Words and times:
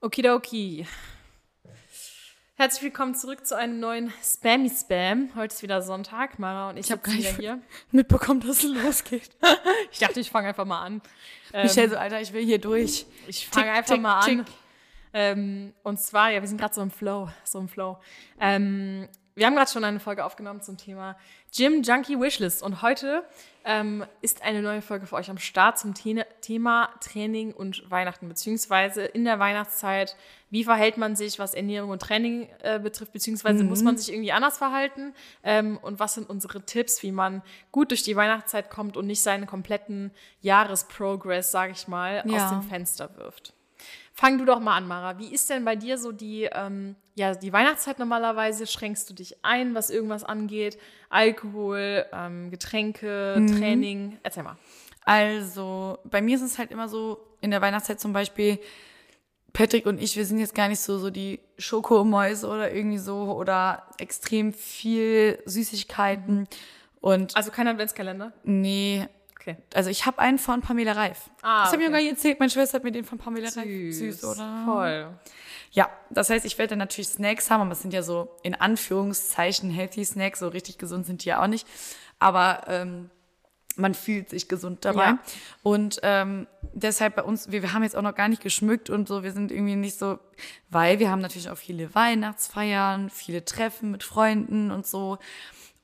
Okidoki. 0.00 0.86
Herzlich 2.54 2.82
willkommen 2.82 3.14
zurück 3.14 3.46
zu 3.46 3.58
einem 3.58 3.78
neuen 3.78 4.10
Spammy 4.22 4.70
Spam. 4.70 5.28
Heute 5.34 5.52
ist 5.52 5.62
wieder 5.62 5.82
Sonntag. 5.82 6.38
Mara 6.38 6.70
und 6.70 6.78
ich, 6.78 6.86
Ich 6.86 6.92
habe 6.92 7.06
wieder 7.12 7.30
hier. 7.32 7.60
mitbekommen, 7.90 8.40
dass 8.40 8.64
es 8.64 8.82
losgeht. 8.82 9.30
Ich 9.92 9.98
dachte, 9.98 10.20
ich 10.20 10.30
fange 10.30 10.48
einfach 10.48 10.64
mal 10.64 10.82
an. 10.82 11.02
Michelle 11.52 11.90
so, 11.90 11.96
Alter, 11.96 12.22
ich 12.22 12.32
will 12.32 12.44
hier 12.44 12.58
durch. 12.58 13.04
Ich 13.26 13.46
fange 13.48 13.70
einfach 13.72 13.94
tick, 13.94 14.02
mal 14.02 14.20
an. 14.20 14.46
Ähm, 15.12 15.74
und 15.82 16.00
zwar, 16.00 16.30
ja, 16.30 16.40
wir 16.40 16.48
sind 16.48 16.58
gerade 16.58 16.74
so 16.74 16.80
im 16.80 16.90
Flow, 16.90 17.28
so 17.44 17.58
im 17.58 17.68
Flow. 17.68 17.98
Ähm, 18.40 19.08
wir 19.38 19.46
haben 19.46 19.54
gerade 19.54 19.70
schon 19.70 19.84
eine 19.84 20.00
Folge 20.00 20.24
aufgenommen 20.24 20.60
zum 20.60 20.76
Thema 20.76 21.16
Gym 21.56 21.82
Junkie 21.82 22.18
Wishlist. 22.20 22.62
Und 22.62 22.82
heute 22.82 23.22
ähm, 23.64 24.04
ist 24.20 24.42
eine 24.42 24.62
neue 24.62 24.82
Folge 24.82 25.06
für 25.06 25.14
euch 25.14 25.30
am 25.30 25.38
Start 25.38 25.78
zum 25.78 25.94
The 25.94 26.22
Thema 26.40 26.90
Training 27.00 27.52
und 27.52 27.88
Weihnachten, 27.90 28.28
beziehungsweise 28.28 29.04
in 29.04 29.24
der 29.24 29.38
Weihnachtszeit, 29.38 30.16
wie 30.50 30.64
verhält 30.64 30.96
man 30.96 31.14
sich, 31.14 31.38
was 31.38 31.54
Ernährung 31.54 31.90
und 31.90 32.02
Training 32.02 32.48
äh, 32.62 32.80
betrifft, 32.80 33.12
beziehungsweise 33.12 33.62
muss 33.64 33.82
man 33.82 33.96
sich 33.96 34.12
irgendwie 34.12 34.32
anders 34.32 34.58
verhalten? 34.58 35.14
Ähm, 35.44 35.78
und 35.80 36.00
was 36.00 36.14
sind 36.14 36.28
unsere 36.28 36.62
Tipps, 36.62 37.02
wie 37.02 37.12
man 37.12 37.42
gut 37.70 37.90
durch 37.90 38.02
die 38.02 38.16
Weihnachtszeit 38.16 38.70
kommt 38.70 38.96
und 38.96 39.06
nicht 39.06 39.22
seinen 39.22 39.46
kompletten 39.46 40.10
Jahresprogress, 40.40 41.50
sage 41.52 41.72
ich 41.72 41.86
mal, 41.86 42.20
aus 42.22 42.30
Ja. 42.32 42.50
dem 42.50 42.62
Fenster 42.62 43.16
wirft. 43.16 43.54
Fang 44.20 44.36
du 44.36 44.44
doch 44.44 44.58
mal 44.58 44.76
an, 44.76 44.88
Mara. 44.88 45.16
Wie 45.20 45.32
ist 45.32 45.48
denn 45.48 45.64
bei 45.64 45.76
dir 45.76 45.96
so 45.96 46.10
die, 46.10 46.48
ähm, 46.50 46.96
ja, 47.14 47.36
die 47.36 47.52
Weihnachtszeit 47.52 48.00
normalerweise? 48.00 48.66
Schränkst 48.66 49.08
du 49.08 49.14
dich 49.14 49.44
ein, 49.44 49.76
was 49.76 49.90
irgendwas 49.90 50.24
angeht? 50.24 50.76
Alkohol, 51.08 52.04
ähm, 52.12 52.50
Getränke, 52.50 53.46
Training? 53.46 54.18
Erzähl 54.24 54.42
mal. 54.42 54.56
Also, 55.04 56.00
bei 56.02 56.20
mir 56.20 56.34
ist 56.34 56.42
es 56.42 56.58
halt 56.58 56.72
immer 56.72 56.88
so, 56.88 57.20
in 57.42 57.52
der 57.52 57.62
Weihnachtszeit 57.62 58.00
zum 58.00 58.12
Beispiel, 58.12 58.58
Patrick 59.52 59.86
und 59.86 60.02
ich, 60.02 60.16
wir 60.16 60.26
sind 60.26 60.40
jetzt 60.40 60.56
gar 60.56 60.66
nicht 60.66 60.80
so, 60.80 60.98
so 60.98 61.10
die 61.10 61.38
Schokomäuse 61.56 62.48
oder 62.48 62.74
irgendwie 62.74 62.98
so 62.98 63.36
oder 63.36 63.84
extrem 63.98 64.52
viel 64.52 65.40
Süßigkeiten. 65.46 66.48
Und 67.00 67.36
Also 67.36 67.52
kein 67.52 67.68
Adventskalender? 67.68 68.32
nee, 68.42 69.06
Okay. 69.40 69.56
also 69.74 69.88
ich 69.88 70.04
habe 70.04 70.18
einen 70.18 70.38
von 70.38 70.60
Pamela 70.60 70.92
Reif. 70.92 71.30
Ah, 71.42 71.62
das 71.62 71.72
habe 71.72 71.82
ich 71.82 71.88
okay. 71.88 71.88
mir 71.88 71.90
gar 71.90 71.98
nicht 71.98 72.10
erzählt. 72.10 72.40
Meine 72.40 72.50
Schwester 72.50 72.76
hat 72.76 72.84
mir 72.84 72.92
den 72.92 73.04
von 73.04 73.18
Pamela 73.18 73.48
Reif. 73.48 73.94
Süß, 73.94 74.24
oder? 74.24 74.62
Voll. 74.64 75.18
Ja, 75.70 75.90
das 76.10 76.30
heißt, 76.30 76.44
ich 76.44 76.58
werde 76.58 76.70
dann 76.70 76.78
natürlich 76.78 77.08
Snacks 77.08 77.50
haben, 77.50 77.60
aber 77.60 77.72
es 77.72 77.82
sind 77.82 77.92
ja 77.92 78.02
so 78.02 78.36
in 78.42 78.54
Anführungszeichen 78.54 79.70
healthy 79.70 80.04
Snacks, 80.04 80.40
so 80.40 80.48
richtig 80.48 80.78
gesund 80.78 81.06
sind 81.06 81.24
die 81.24 81.28
ja 81.28 81.42
auch 81.42 81.46
nicht. 81.46 81.66
Aber 82.18 82.62
ähm, 82.66 83.10
man 83.78 83.94
fühlt 83.94 84.28
sich 84.30 84.48
gesund 84.48 84.84
dabei. 84.84 85.04
Ja. 85.04 85.18
Und 85.62 86.00
ähm, 86.02 86.46
deshalb 86.72 87.16
bei 87.16 87.22
uns, 87.22 87.50
wir, 87.50 87.62
wir 87.62 87.72
haben 87.72 87.84
jetzt 87.84 87.96
auch 87.96 88.02
noch 88.02 88.14
gar 88.14 88.28
nicht 88.28 88.42
geschmückt 88.42 88.90
und 88.90 89.06
so, 89.06 89.22
wir 89.22 89.32
sind 89.32 89.52
irgendwie 89.52 89.76
nicht 89.76 89.98
so, 89.98 90.18
weil 90.68 90.98
wir 90.98 91.10
haben 91.10 91.20
natürlich 91.20 91.48
auch 91.48 91.56
viele 91.56 91.94
Weihnachtsfeiern, 91.94 93.08
viele 93.08 93.44
Treffen 93.44 93.90
mit 93.90 94.02
Freunden 94.02 94.70
und 94.70 94.86
so. 94.86 95.18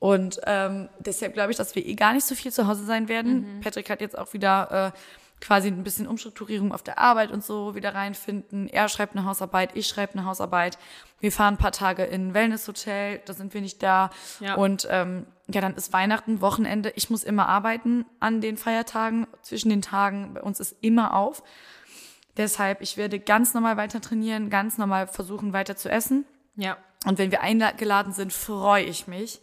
Und 0.05 0.39
ähm, 0.45 0.87
deshalb 0.99 1.33
glaube 1.33 1.49
ich, 1.49 1.57
dass 1.57 1.73
wir 1.73 1.83
eh 1.83 1.95
gar 1.95 2.13
nicht 2.13 2.27
so 2.27 2.35
viel 2.35 2.53
zu 2.53 2.67
Hause 2.67 2.85
sein 2.85 3.09
werden. 3.09 3.59
Patrick 3.63 3.89
hat 3.89 4.01
jetzt 4.01 4.15
auch 4.15 4.33
wieder 4.33 4.93
äh, 4.93 4.99
quasi 5.41 5.67
ein 5.67 5.83
bisschen 5.83 6.05
Umstrukturierung 6.05 6.71
auf 6.71 6.83
der 6.83 6.99
Arbeit 6.99 7.31
und 7.31 7.43
so 7.43 7.73
wieder 7.73 7.95
reinfinden. 7.95 8.69
Er 8.69 8.87
schreibt 8.87 9.15
eine 9.15 9.25
Hausarbeit, 9.25 9.71
ich 9.73 9.87
schreibe 9.87 10.13
eine 10.13 10.25
Hausarbeit. 10.25 10.77
Wir 11.21 11.31
fahren 11.31 11.55
ein 11.55 11.57
paar 11.57 11.71
Tage 11.71 12.03
in 12.03 12.27
ein 12.27 12.33
Wellnesshotel, 12.35 13.19
da 13.25 13.33
sind 13.33 13.55
wir 13.55 13.61
nicht 13.61 13.81
da. 13.81 14.11
Ja. 14.41 14.53
Und 14.53 14.87
ähm, 14.91 15.25
ja, 15.47 15.59
dann 15.59 15.73
ist 15.73 15.91
Weihnachten, 15.91 16.39
Wochenende. 16.39 16.93
Ich 16.95 17.09
muss 17.09 17.23
immer 17.23 17.49
arbeiten 17.49 18.05
an 18.19 18.41
den 18.41 18.57
Feiertagen, 18.57 19.25
zwischen 19.41 19.69
den 19.69 19.81
Tagen. 19.81 20.35
Bei 20.35 20.43
uns 20.43 20.59
ist 20.59 20.75
immer 20.81 21.15
auf. 21.15 21.41
Deshalb, 22.37 22.81
ich 22.81 22.95
werde 22.95 23.19
ganz 23.19 23.55
normal 23.55 23.75
weiter 23.75 24.01
trainieren, 24.01 24.51
ganz 24.51 24.77
normal 24.77 25.07
versuchen 25.07 25.51
weiter 25.51 25.75
zu 25.75 25.89
essen. 25.89 26.25
Ja. 26.57 26.77
Und 27.07 27.17
wenn 27.17 27.31
wir 27.31 27.41
eingeladen 27.41 28.13
sind, 28.13 28.33
freue 28.33 28.83
ich 28.83 29.07
mich 29.07 29.41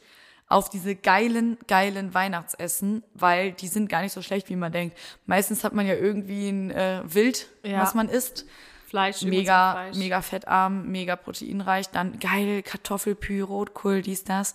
auf 0.53 0.69
diese 0.69 0.95
geilen, 0.95 1.57
geilen 1.67 2.15
Weihnachtsessen, 2.15 3.03
weil 3.15 3.53
die 3.53 3.69
sind 3.69 3.89
gar 3.89 4.03
nicht 4.03 4.13
so 4.13 4.23
schlecht, 4.23 4.49
wie 4.49 4.57
man 4.57 4.73
denkt. 4.73 4.97
Meistens 5.27 5.65
hat 5.65 5.73
man 5.73 5.87
ja 5.87 5.95
irgendwie 5.95 6.49
ein 6.49 6.71
äh, 6.71 7.03
Wild, 7.05 7.49
Ja. 7.65 7.81
was 7.83 7.95
man 7.95 8.09
isst. 8.09 8.47
Fleisch, 8.87 9.23
Mega, 9.23 9.73
Fleisch. 9.73 9.97
mega 9.97 10.21
fettarm, 10.21 10.87
mega 10.89 11.17
proteinreich. 11.17 11.89
Dann 11.89 12.19
geil, 12.21 12.63
Kartoffelpü, 12.63 13.41
Rotkohl, 13.43 14.03
dies, 14.03 14.25
das. 14.25 14.55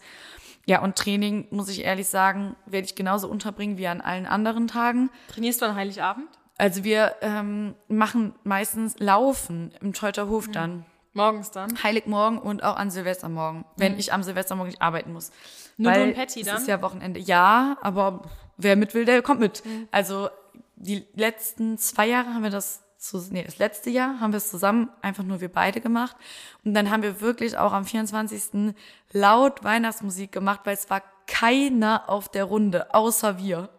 Ja, 0.68 0.82
und 0.84 0.96
Training, 0.96 1.48
muss 1.50 1.70
ich 1.70 1.84
ehrlich 1.84 2.08
sagen, 2.08 2.56
werde 2.68 2.86
ich 2.86 2.94
genauso 2.96 3.28
unterbringen 3.30 3.78
wie 3.78 3.88
an 3.88 4.00
allen 4.02 4.26
anderen 4.28 4.68
Tagen. 4.68 5.10
Trainierst 5.30 5.62
du 5.62 5.66
an 5.66 5.76
Heiligabend? 5.76 6.28
Also 6.60 6.84
wir 6.84 7.16
ähm, 7.22 7.74
machen 7.88 8.34
meistens 8.44 8.96
Laufen 9.00 9.72
im 9.82 9.94
Teuterhof 9.94 10.50
dann. 10.52 10.86
Morgens 11.18 11.52
dann? 11.52 11.84
Heiligmorgen 11.84 12.40
und 12.40 12.64
auch 12.64 12.78
an 12.78 12.90
Silvestermorgen, 12.90 13.66
wenn 13.76 14.00
ich 14.00 14.14
am 14.14 14.24
Silvestermorgen 14.24 14.70
nicht 14.72 14.82
arbeiten 14.82 15.12
muss. 15.12 15.32
Mhm. 15.78 15.84
Nur 15.84 15.92
du 15.92 16.00
Weil 16.00 16.08
und 16.10 16.16
Patty 16.16 16.42
es 16.42 16.48
dann? 16.48 16.58
ist 16.58 16.68
ja 16.68 16.82
Wochenende. 16.82 17.20
Ja, 17.20 17.78
aber 17.82 18.22
wer 18.56 18.76
mit 18.76 18.94
will, 18.94 19.04
der 19.06 19.22
kommt 19.22 19.42
mit. 19.42 19.64
Also 19.92 20.30
die 20.76 21.06
letzten 21.16 21.78
zwei 21.78 22.08
Jahre 22.08 22.34
haben 22.34 22.44
wir 22.44 22.50
das 22.50 22.84
zu, 22.98 23.22
nee, 23.30 23.44
das 23.44 23.60
letzte 23.60 23.90
Jahr 23.90 24.20
haben 24.20 24.32
wir 24.34 24.38
es 24.38 24.50
zusammen, 24.50 24.90
einfach 25.02 25.24
nur 25.24 25.40
wir 25.40 25.52
beide 25.52 25.82
gemacht. 25.82 26.16
Und 26.64 26.74
dann 26.74 26.90
haben 26.90 27.04
wir 27.04 27.22
wirklich 27.22 27.58
auch 27.58 27.74
am 27.74 27.86
24. 27.86 28.74
laut 29.12 29.64
Weihnachtsmusik 29.64 30.32
gemacht, 30.32 30.62
weil 30.64 30.74
es 30.74 30.90
war 30.90 31.04
keiner 31.28 32.04
auf 32.08 32.30
der 32.30 32.46
Runde, 32.46 32.94
außer 32.94 33.38
wir. 33.38 33.70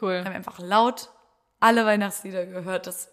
Cool. 0.00 0.14
Wir 0.14 0.24
haben 0.24 0.34
einfach 0.34 0.58
laut 0.58 1.10
alle 1.60 1.84
Weihnachtslieder 1.86 2.46
gehört. 2.46 2.86
Das, 2.86 3.08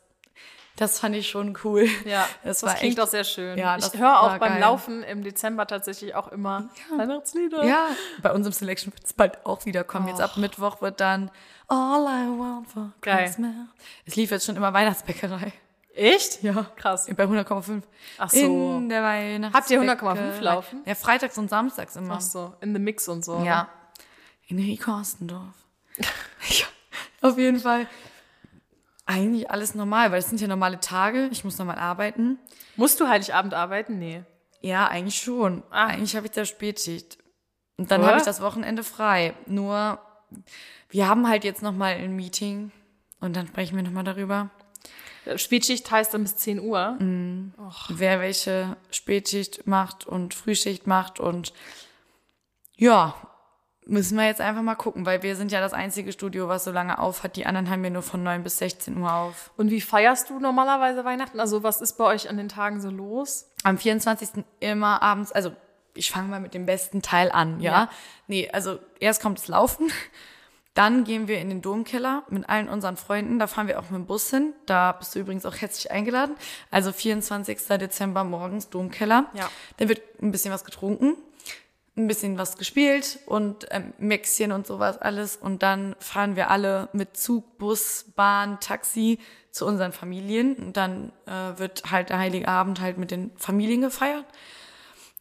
das 0.75 0.99
fand 0.99 1.15
ich 1.15 1.29
schon 1.29 1.57
cool. 1.63 1.87
Ja, 2.05 2.27
das, 2.43 2.59
das, 2.59 2.69
war 2.69 2.75
klingt 2.75 2.97
echt, 2.97 3.01
auch 3.01 3.09
sehr 3.09 3.23
schön. 3.23 3.57
Ja, 3.57 3.77
ich 3.77 3.83
das 3.83 3.97
höre 3.97 4.19
auch 4.19 4.37
beim 4.37 4.53
geil. 4.53 4.61
Laufen 4.61 5.03
im 5.03 5.23
Dezember 5.23 5.67
tatsächlich 5.67 6.15
auch 6.15 6.27
immer 6.29 6.69
Weihnachtslieder. 6.95 7.63
Ja, 7.65 7.87
bei 8.21 8.33
unserem 8.33 8.53
Selection 8.53 8.93
wird 8.93 9.05
es 9.05 9.13
bald 9.13 9.45
auch 9.45 9.65
wieder 9.65 9.83
kommen. 9.83 10.07
Jetzt 10.07 10.21
ab 10.21 10.37
Mittwoch 10.37 10.81
wird 10.81 10.99
dann 10.99 11.31
All 11.67 12.03
I 12.03 12.39
Want 12.39 12.69
for 12.69 12.91
Geil. 13.01 13.25
Christmas. 13.25 13.53
Es 14.05 14.15
lief 14.15 14.31
jetzt 14.31 14.45
schon 14.45 14.55
immer 14.55 14.73
Weihnachtsbäckerei. 14.73 15.53
Echt? 15.95 16.43
Ja. 16.43 16.65
Krass. 16.75 17.07
Bei 17.15 17.23
100,5. 17.23 17.81
Ach 18.17 18.29
so. 18.29 18.37
In 18.37 18.89
der 18.89 19.01
Weihnachtsbäckerei. 19.01 19.87
Habt 19.87 20.01
ihr 20.03 20.11
100,5 20.11 20.41
laufen? 20.41 20.81
Ja, 20.85 20.93
freitags 20.93 21.37
und 21.37 21.49
samstags 21.49 21.95
immer. 21.95 22.15
Ach 22.15 22.21
so, 22.21 22.53
in 22.61 22.73
the 22.73 22.79
mix 22.79 23.07
und 23.07 23.23
so. 23.23 23.41
Ja. 23.43 23.69
In 24.47 24.59
Rico 24.59 24.91
Ostendorf. 24.91 25.55
ja, 25.97 26.65
auf 27.21 27.37
jeden 27.37 27.59
Fall. 27.59 27.87
Eigentlich 29.05 29.51
alles 29.51 29.75
normal, 29.75 30.11
weil 30.11 30.19
es 30.19 30.29
sind 30.29 30.41
ja 30.41 30.47
normale 30.47 30.79
Tage. 30.79 31.29
Ich 31.31 31.43
muss 31.43 31.57
normal 31.57 31.77
arbeiten. 31.77 32.39
Musst 32.75 32.99
du 32.99 33.07
Heiligabend 33.07 33.53
arbeiten? 33.53 33.99
Nee. 33.99 34.23
Ja, 34.61 34.87
eigentlich 34.87 35.21
schon. 35.21 35.63
Ah. 35.69 35.87
Eigentlich 35.87 36.15
habe 36.15 36.25
ich 36.25 36.31
da 36.31 36.43
Spätschicht. 36.43 37.19
Und 37.77 37.91
dann 37.91 38.03
habe 38.05 38.17
ich 38.17 38.23
das 38.23 38.41
Wochenende 38.41 38.83
frei. 38.83 39.35
Nur, 39.45 39.99
wir 40.89 41.07
haben 41.07 41.27
halt 41.27 41.43
jetzt 41.43 41.61
noch 41.61 41.73
mal 41.73 41.93
ein 41.93 42.15
Meeting 42.15 42.71
und 43.19 43.35
dann 43.35 43.47
sprechen 43.47 43.75
wir 43.75 43.83
noch 43.83 43.91
mal 43.91 44.03
darüber, 44.03 44.49
Spätschicht 45.35 45.89
heißt 45.89 46.13
dann 46.13 46.23
bis 46.23 46.37
10 46.37 46.59
Uhr. 46.59 46.91
Mhm. 46.99 47.53
wer 47.89 48.19
welche 48.19 48.77
Spätschicht 48.91 49.65
macht 49.65 50.05
und 50.05 50.33
Frühschicht 50.33 50.87
macht 50.87 51.19
und 51.19 51.53
ja, 52.77 53.15
müssen 53.85 54.17
wir 54.17 54.25
jetzt 54.25 54.41
einfach 54.41 54.61
mal 54.61 54.75
gucken, 54.75 55.05
weil 55.05 55.21
wir 55.23 55.35
sind 55.35 55.51
ja 55.51 55.59
das 55.61 55.73
einzige 55.73 56.11
Studio, 56.11 56.47
was 56.47 56.63
so 56.63 56.71
lange 56.71 56.99
auf 56.99 57.23
hat. 57.23 57.35
Die 57.35 57.45
anderen 57.45 57.69
haben 57.69 57.83
ja 57.83 57.89
nur 57.89 58.01
von 58.01 58.23
9 58.23 58.43
bis 58.43 58.57
16 58.57 58.97
Uhr 58.97 59.13
auf. 59.13 59.51
Und 59.57 59.69
wie 59.69 59.81
feierst 59.81 60.29
du 60.29 60.39
normalerweise 60.39 61.05
Weihnachten? 61.05 61.39
Also 61.39 61.63
was 61.63 61.81
ist 61.81 61.93
bei 61.93 62.05
euch 62.05 62.29
an 62.29 62.37
den 62.37 62.49
Tagen 62.49 62.81
so 62.81 62.89
los? 62.89 63.51
Am 63.63 63.77
24. 63.77 64.43
immer 64.59 65.01
abends, 65.01 65.31
also 65.31 65.51
ich 65.93 66.11
fange 66.11 66.27
mal 66.29 66.39
mit 66.39 66.53
dem 66.53 66.65
besten 66.65 67.01
Teil 67.01 67.31
an, 67.31 67.59
ja? 67.59 67.71
Ja. 67.71 67.89
Nee, 68.27 68.49
also 68.51 68.79
erst 68.99 69.21
kommt 69.21 69.39
das 69.39 69.47
Laufen, 69.47 69.91
dann 70.73 71.05
gehen 71.05 71.29
wir 71.29 71.39
in 71.39 71.49
den 71.49 71.61
Domkeller 71.61 72.23
mit 72.29 72.49
allen 72.49 72.67
unseren 72.67 72.97
Freunden, 72.97 73.39
da 73.39 73.47
fahren 73.47 73.67
wir 73.67 73.79
auch 73.79 73.83
mit 73.83 73.93
dem 73.93 74.05
Bus 74.05 74.29
hin, 74.29 74.53
da 74.65 74.91
bist 74.91 75.15
du 75.15 75.19
übrigens 75.19 75.45
auch 75.45 75.55
herzlich 75.55 75.89
eingeladen. 75.91 76.35
Also 76.69 76.91
24. 76.91 77.57
Dezember 77.79 78.25
morgens 78.25 78.69
Domkeller. 78.69 79.27
Ja. 79.33 79.49
Dann 79.77 79.87
wird 79.87 80.01
ein 80.21 80.31
bisschen 80.31 80.51
was 80.51 80.65
getrunken, 80.65 81.15
ein 81.97 82.07
bisschen 82.07 82.37
was 82.37 82.57
gespielt 82.57 83.19
und 83.25 83.67
ähm, 83.71 83.93
Mäxchen 83.97 84.51
und 84.51 84.67
sowas 84.67 84.97
alles 84.97 85.37
und 85.37 85.63
dann 85.63 85.95
fahren 85.99 86.35
wir 86.35 86.49
alle 86.51 86.89
mit 86.91 87.15
Zug, 87.15 87.57
Bus, 87.57 88.05
Bahn, 88.15 88.59
Taxi 88.59 89.19
zu 89.51 89.65
unseren 89.65 89.93
Familien 89.93 90.55
und 90.55 90.77
dann 90.77 91.13
äh, 91.25 91.57
wird 91.57 91.89
halt 91.91 92.09
der 92.09 92.19
Heilige 92.19 92.49
Abend 92.49 92.81
halt 92.81 92.97
mit 92.97 93.11
den 93.11 93.31
Familien 93.37 93.81
gefeiert. 93.81 94.25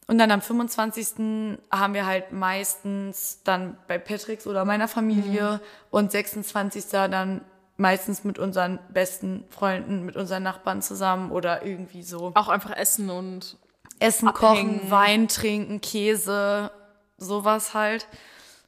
Und 0.07 0.19
dann 0.19 0.31
am 0.31 0.43
25. 0.43 1.57
haben 1.71 1.95
wir 1.95 2.05
halt 2.05 2.33
meistens 2.33 3.41
dann 3.45 3.79
bei 3.89 3.99
Patricks 3.99 4.47
oder 4.47 4.65
meiner 4.65 4.89
Familie 4.89 5.61
und 5.91 6.13
26. 6.13 6.85
dann 6.91 7.41
meistens 7.77 8.23
mit 8.23 8.39
unseren 8.39 8.79
besten 8.93 9.45
Freunden, 9.49 10.05
mit 10.05 10.17
unseren 10.17 10.43
Nachbarn 10.43 10.83
zusammen 10.83 11.31
oder 11.31 11.65
irgendwie 11.65 12.03
so. 12.03 12.33
Auch 12.35 12.49
einfach 12.49 12.77
essen 12.77 13.09
und 13.09 13.57
Essen, 14.07 14.29
Abhängen. 14.29 14.79
kochen, 14.81 14.91
Wein 14.91 15.29
trinken, 15.29 15.81
Käse, 15.81 16.71
sowas 17.19 17.75
halt. 17.75 18.07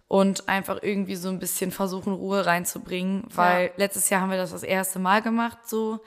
Und 0.08 0.48
einfach 0.48 0.78
irgendwie 0.82 1.16
so 1.16 1.28
ein 1.30 1.40
bisschen 1.40 1.72
versuchen, 1.72 2.12
Ruhe 2.12 2.46
reinzubringen, 2.46 3.24
weil 3.34 3.66
Ja. 3.66 3.72
letztes 3.76 4.08
Jahr 4.08 4.20
haben 4.20 4.30
wir 4.30 4.36
das 4.38 4.52
das 4.52 4.62
erste 4.62 4.98
Mal 5.00 5.20
gemacht, 5.22 5.58
so. 5.66 6.00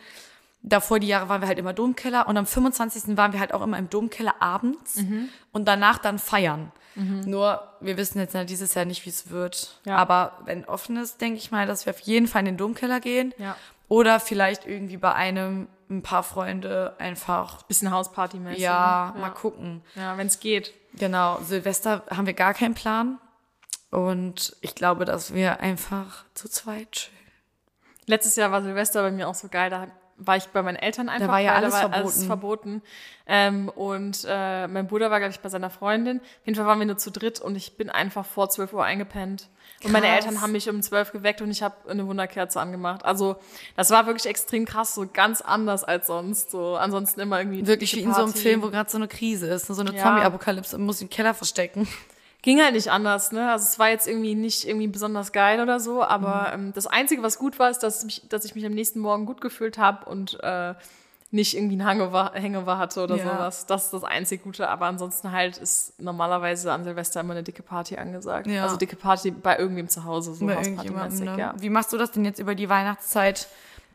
Davor 0.62 1.00
die 1.00 1.08
Jahre 1.08 1.30
waren 1.30 1.42
wir 1.42 1.48
halt 1.48 1.58
immer 1.60 1.72
Domkeller 1.74 2.28
und 2.28 2.36
am 2.38 2.46
25. 2.46 3.16
waren 3.18 3.32
wir 3.34 3.40
halt 3.40 3.54
auch 3.54 3.62
immer 3.62 3.78
im 3.78 3.90
Domkeller 3.90 4.36
abends 4.42 4.98
Mhm. 4.98 5.30
und 5.54 5.68
danach 5.68 5.98
dann 6.00 6.20
feiern. 6.20 6.72
Nur, 6.96 7.62
wir 7.80 7.96
wissen 7.96 8.20
jetzt 8.20 8.34
ja 8.34 8.44
dieses 8.44 8.74
Jahr 8.74 8.84
nicht, 8.84 9.06
wie 9.06 9.10
es 9.10 9.30
wird. 9.30 9.80
Ja. 9.86 9.96
Aber 9.96 10.34
wenn 10.44 10.66
offen 10.66 10.98
ist, 10.98 11.22
denke 11.22 11.38
ich 11.38 11.50
mal, 11.50 11.66
dass 11.66 11.86
wir 11.86 11.94
auf 11.94 12.00
jeden 12.02 12.28
Fall 12.28 12.42
in 12.42 12.46
den 12.48 12.58
Domkeller 12.58 13.00
gehen. 13.00 13.34
Ja. 13.38 13.56
Oder 13.90 14.20
vielleicht 14.20 14.66
irgendwie 14.66 14.98
bei 14.98 15.14
einem 15.14 15.68
ein 15.90 16.04
paar 16.04 16.24
Freunde 16.24 16.96
einfach, 17.00 17.64
Bisschen 17.64 17.92
Hausparty-mäßig. 17.92 18.60
ja, 18.60 19.12
ne? 19.16 19.22
mal 19.22 19.30
gucken. 19.32 19.82
Ja, 19.96 20.18
wenn 20.18 20.28
es 20.28 20.40
geht. 20.40 20.74
Genau, 20.94 21.40
Silvester 21.42 22.04
haben 22.10 22.28
wir 22.28 22.34
gar 22.34 22.54
keinen 22.54 22.76
Plan. 22.76 23.20
Und 23.90 24.56
ich 24.62 24.76
glaube, 24.76 25.06
dass 25.06 25.34
wir 25.34 25.60
einfach 25.62 26.26
zu 26.36 26.48
zweit 26.48 26.92
chillen. 26.92 27.18
Letztes 28.06 28.36
Jahr 28.36 28.52
war 28.52 28.62
Silvester 28.62 29.02
bei 29.02 29.12
mir 29.12 29.28
auch 29.28 29.36
so 29.36 29.48
geil. 29.50 29.70
Da 29.72 29.88
war 30.20 30.38
ich 30.38 30.46
bei 30.48 30.62
meinen 30.62 30.76
Eltern 30.76 31.10
einfach. 31.10 31.30
war 31.30 31.40
ja 31.40 31.54
alles 31.56 31.74
alles 31.74 31.90
verboten. 32.24 32.26
verboten. 32.28 32.82
Ähm, 33.26 33.70
und 33.70 34.26
äh, 34.28 34.68
mein 34.68 34.88
Bruder 34.88 35.10
war, 35.12 35.20
glaube 35.20 35.32
ich, 35.34 35.40
bei 35.40 35.50
seiner 35.50 35.70
Freundin. 35.70 36.18
Auf 36.20 36.46
jeden 36.46 36.56
Fall 36.58 36.66
waren 36.66 36.80
wir 36.80 36.86
nur 36.86 36.98
zu 36.98 37.12
dritt 37.12 37.40
und 37.40 37.56
ich 37.56 37.78
bin 37.78 37.90
einfach 37.90 38.26
vor 38.26 38.50
12 38.50 38.74
Uhr 38.74 38.84
eingepennt. 38.84 39.48
Und 39.84 39.92
meine 39.94 40.08
Krass. 40.08 40.26
Eltern 40.26 40.42
haben 40.42 40.52
mich 40.52 40.70
um 40.70 40.82
12 40.82 41.14
geweckt 41.14 41.42
und 41.42 41.50
ich 41.52 41.64
habe 41.64 41.76
eine 41.90 42.06
Wunderkerze 42.06 42.60
angemacht. 42.60 43.06
Also 43.06 43.38
das 43.78 43.92
war 43.92 44.08
wirklich 44.08 44.26
extrem 44.26 44.66
krass, 44.66 44.94
so 44.94 45.08
ganz 45.12 45.40
anders 45.42 45.84
als 45.86 46.08
sonst. 46.08 46.52
So 46.52 46.76
ansonsten 46.76 47.22
immer 47.22 47.40
irgendwie 47.40 47.66
Wirklich 47.66 47.96
wie 47.96 48.02
in 48.02 48.14
so 48.14 48.24
einem. 48.24 48.34
Film, 48.34 48.62
wo 48.62 48.70
gerade 48.72 48.90
so 48.90 48.98
eine 48.98 49.08
Krise 49.08 49.48
ist, 49.48 49.68
so 49.68 49.80
eine 49.80 49.96
Ja. 49.96 50.04
Zombie-Apokalypse 50.04 50.76
und 50.76 50.84
muss 50.86 51.02
im 51.02 51.10
Keller 51.10 51.34
verstecken. 51.34 51.88
Ging 52.42 52.62
halt 52.62 52.74
nicht 52.74 52.90
anders, 52.90 53.32
ne? 53.34 53.52
Also 53.52 53.66
es 53.66 53.80
war 53.80 53.90
jetzt 53.90 54.08
irgendwie 54.08 54.34
nicht 54.34 54.66
irgendwie 54.66 54.88
besonders 54.88 55.32
geil 55.34 55.60
oder 55.62 55.80
so, 55.80 56.04
aber 56.04 56.56
Mhm. 56.58 56.68
ähm, 56.68 56.74
das 56.74 56.88
Einzige, 56.88 57.22
was 57.22 57.38
gut 57.38 57.60
war, 57.60 57.70
ist, 57.70 57.80
dass, 57.80 58.06
mich, 58.06 58.22
dass 58.30 58.46
ich 58.46 58.56
mich 58.56 58.66
am 58.66 58.72
nächsten 58.74 59.00
Morgen 59.00 59.26
gut 59.26 59.42
gefühlt 59.42 59.78
habe 59.78 60.06
und 60.10 60.42
äh, 60.42 60.74
nicht 61.32 61.56
irgendwie 61.56 61.76
ein 61.76 61.86
Hangover, 61.86 62.32
Hangover 62.34 62.78
hatte 62.78 63.04
oder 63.04 63.18
Ja. 63.18 63.24
sowas. 63.24 63.66
Das 63.66 63.86
ist 63.86 63.94
das 63.94 64.04
einzig 64.06 64.42
Gute, 64.42 64.70
aber 64.70 64.86
ansonsten 64.86 65.32
halt 65.32 65.58
ist 65.58 66.00
normalerweise 66.02 66.72
an 66.72 66.84
Silvester 66.86 67.20
immer 67.20 67.34
eine 67.34 67.44
dicke 67.44 67.62
Party 67.62 67.98
angesagt. 67.98 68.48
Ja. 68.48 68.64
Also 68.64 68.78
dicke 68.78 68.96
Party 68.96 69.32
bei 69.32 69.60
irgendwem 69.60 69.90
zu 69.90 70.06
Hause, 70.06 70.34
so 70.34 70.46
Bei 70.48 70.56
irgendjemandem, 70.56 71.26
ne? 71.26 71.38
ja. 71.38 71.54
Wie 71.60 71.70
machst 71.70 71.92
du 71.94 71.98
das 71.98 72.12
denn 72.12 72.24
jetzt 72.26 72.40
über 72.40 72.56
die 72.56 72.70
Weihnachtszeit? 72.70 73.48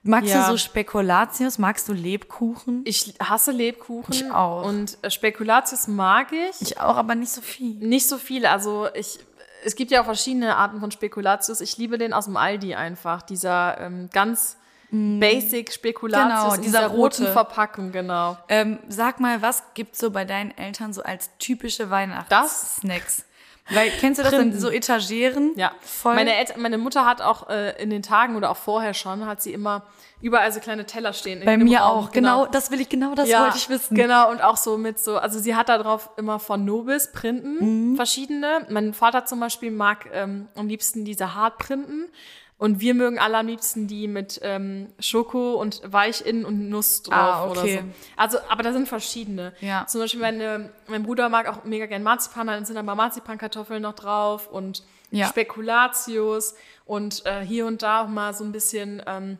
Magst 0.06 0.30
Ja. 0.30 0.44
du 0.46 0.52
so 0.52 0.58
Spekulatius? 0.58 1.58
Magst 1.58 1.88
du 1.88 1.92
Lebkuchen? 1.94 2.82
Ich 2.84 3.14
hasse 3.22 3.50
Lebkuchen. 3.52 4.12
Ich 4.14 4.30
auch. 4.30 4.64
Und 4.66 4.98
äh, 5.02 5.10
Spekulatius 5.10 5.88
mag 5.88 6.28
ich. 6.32 6.60
Ich 6.60 6.78
auch, 6.78 6.96
aber 6.96 7.14
nicht 7.14 7.32
so 7.32 7.40
viel. 7.40 7.74
Nicht 7.76 8.06
so 8.08 8.18
viele. 8.18 8.50
Also 8.50 8.86
ich, 8.94 9.18
es 9.64 9.74
gibt 9.76 9.90
ja 9.90 10.02
auch 10.02 10.04
verschiedene 10.04 10.56
Arten 10.56 10.78
von 10.80 10.90
Spekulatius. 10.90 11.60
Ich 11.62 11.78
liebe 11.78 11.96
den 11.96 12.12
aus 12.12 12.26
dem 12.26 12.36
Aldi 12.36 12.74
einfach. 12.74 13.22
Dieser 13.22 13.80
ähm, 13.80 14.10
ganz 14.12 14.58
basic 14.90 15.72
Spekulatius 15.72 16.28
Mm. 16.28 16.50
Genau, 16.50 16.62
dieser 16.62 16.86
roten 16.88 17.22
rote. 17.24 17.32
Verpackung, 17.32 17.90
genau. 17.90 18.36
Ähm, 18.48 18.78
sag 18.88 19.18
mal, 19.18 19.42
was 19.42 19.62
gibt's 19.74 19.98
so 19.98 20.10
bei 20.10 20.24
deinen 20.24 20.50
Eltern 20.56 20.92
so 20.92 21.02
als 21.02 21.30
typische 21.38 21.90
Weihnachtssnacks? 21.90 23.24
Weil, 23.70 23.90
kennst 23.98 24.18
du 24.18 24.22
das 24.22 24.32
Printen. 24.34 24.50
denn 24.52 24.60
so 24.60 24.68
Etageren? 24.70 25.52
Ja, 25.56 25.72
Voll. 25.80 26.14
Meine, 26.14 26.34
Eltern, 26.36 26.60
meine 26.60 26.76
Mutter 26.76 27.06
hat 27.06 27.22
auch 27.22 27.48
äh, 27.48 27.80
in 27.82 27.88
den 27.88 28.02
Tagen 28.02 28.36
oder 28.36 28.50
auch 28.50 28.58
vorher 28.58 28.92
schon, 28.92 29.24
hat 29.26 29.40
sie 29.40 29.52
immer 29.54 29.84
überall 30.20 30.52
so 30.52 30.60
kleine 30.60 30.84
Teller 30.84 31.12
stehen. 31.14 31.42
bei 31.44 31.56
mir 31.56 31.78
Raum, 31.80 32.04
auch. 32.04 32.12
Genau, 32.12 32.44
das 32.46 32.70
will 32.70 32.80
ich, 32.80 32.88
genau 32.90 33.14
das 33.14 33.28
ja, 33.28 33.42
wollte 33.42 33.56
ich 33.56 33.68
wissen. 33.70 33.94
Genau, 33.94 34.30
und 34.30 34.42
auch 34.42 34.58
so 34.58 34.76
mit 34.76 34.98
so, 34.98 35.16
also 35.16 35.38
sie 35.38 35.54
hat 35.56 35.68
da 35.70 35.78
drauf 35.78 36.10
immer 36.18 36.38
von 36.38 36.64
Nobis 36.64 37.10
Printen, 37.12 37.92
Mhm. 37.92 37.96
verschiedene. 37.96 38.66
Mein 38.68 38.92
Vater 38.92 39.24
zum 39.24 39.40
Beispiel 39.40 39.70
mag 39.70 40.10
ähm, 40.12 40.48
am 40.56 40.68
liebsten 40.68 41.04
diese 41.06 41.34
Hartprinten. 41.34 42.08
Und 42.56 42.80
wir 42.80 42.94
mögen 42.94 43.18
alle 43.18 43.38
am 43.38 43.46
liebsten 43.48 43.88
die 43.88 44.06
mit 44.06 44.38
ähm, 44.42 44.92
Schoko 45.00 45.54
und 45.54 45.80
Weichinnen 45.84 46.44
und 46.44 46.68
Nuss 46.68 47.02
drauf 47.02 47.14
Ah, 47.14 47.46
oder 47.50 47.62
okay. 47.62 47.82
so. 47.82 47.92
Also, 48.16 48.38
aber 48.48 48.62
da 48.62 48.72
sind 48.72 48.88
verschiedene. 48.88 49.52
Ja. 49.60 49.86
Zum 49.86 50.00
Beispiel 50.00 50.20
meine, 50.20 50.70
mein 50.86 51.02
Bruder 51.02 51.28
mag 51.28 51.48
auch 51.48 51.64
mega 51.64 51.86
gern 51.86 52.02
Marzipan, 52.04 52.46
dann 52.46 52.64
sind 52.64 52.76
da 52.76 52.82
mal 52.82 52.94
Marzipankartoffeln 52.94 53.82
noch 53.82 53.94
drauf 53.94 54.46
und 54.48 54.82
Ja. 55.10 55.26
Spekulatius 55.28 56.54
und 56.84 57.24
äh, 57.26 57.40
hier 57.44 57.66
und 57.66 57.82
da 57.82 58.02
auch 58.04 58.08
mal 58.08 58.34
so 58.34 58.44
ein 58.44 58.52
bisschen 58.52 59.02
ähm, 59.06 59.38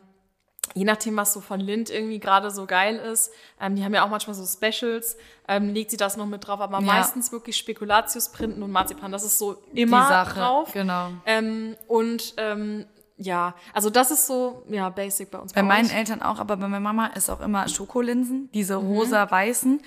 je 0.73 0.83
nachdem, 0.83 1.15
was 1.15 1.31
so 1.31 1.41
von 1.41 1.59
Lind 1.59 1.89
irgendwie 1.89 2.19
gerade 2.19 2.49
so 2.51 2.65
geil 2.65 2.97
ist, 2.97 3.31
ähm, 3.61 3.75
die 3.75 3.83
haben 3.85 3.93
ja 3.93 4.03
auch 4.03 4.09
manchmal 4.09 4.35
so 4.35 4.45
Specials, 4.45 5.15
ähm, 5.47 5.73
legt 5.73 5.91
sie 5.91 5.97
das 5.97 6.17
noch 6.17 6.25
mit 6.25 6.45
drauf, 6.45 6.59
aber 6.59 6.79
Ja. 6.79 6.85
meistens 6.85 7.31
wirklich 7.31 7.55
Spekulatius, 7.55 8.29
Printen 8.29 8.61
und 8.63 8.71
Marzipan. 8.71 9.11
Das 9.11 9.23
ist 9.23 9.37
so 9.39 9.61
immer 9.73 10.25
drauf. 10.25 10.73
genau. 10.73 11.11
Ähm, 11.25 11.77
und 11.87 12.33
ähm, 12.37 12.85
ja, 13.17 13.55
also 13.73 13.89
das 13.89 14.11
ist 14.11 14.27
so, 14.27 14.63
ja, 14.69 14.89
basic 14.89 15.31
bei 15.31 15.37
uns. 15.39 15.53
Bei 15.53 15.63
meinen 15.63 15.87
euch. 15.87 15.95
Eltern 15.95 16.21
auch, 16.21 16.39
aber 16.39 16.57
bei 16.57 16.67
meiner 16.67 16.79
Mama 16.81 17.07
ist 17.07 17.29
auch 17.29 17.39
immer 17.41 17.67
Schokolinsen, 17.67 18.49
diese 18.53 18.79
Mhm. 18.79 18.87
rosa-weißen. 18.87 19.81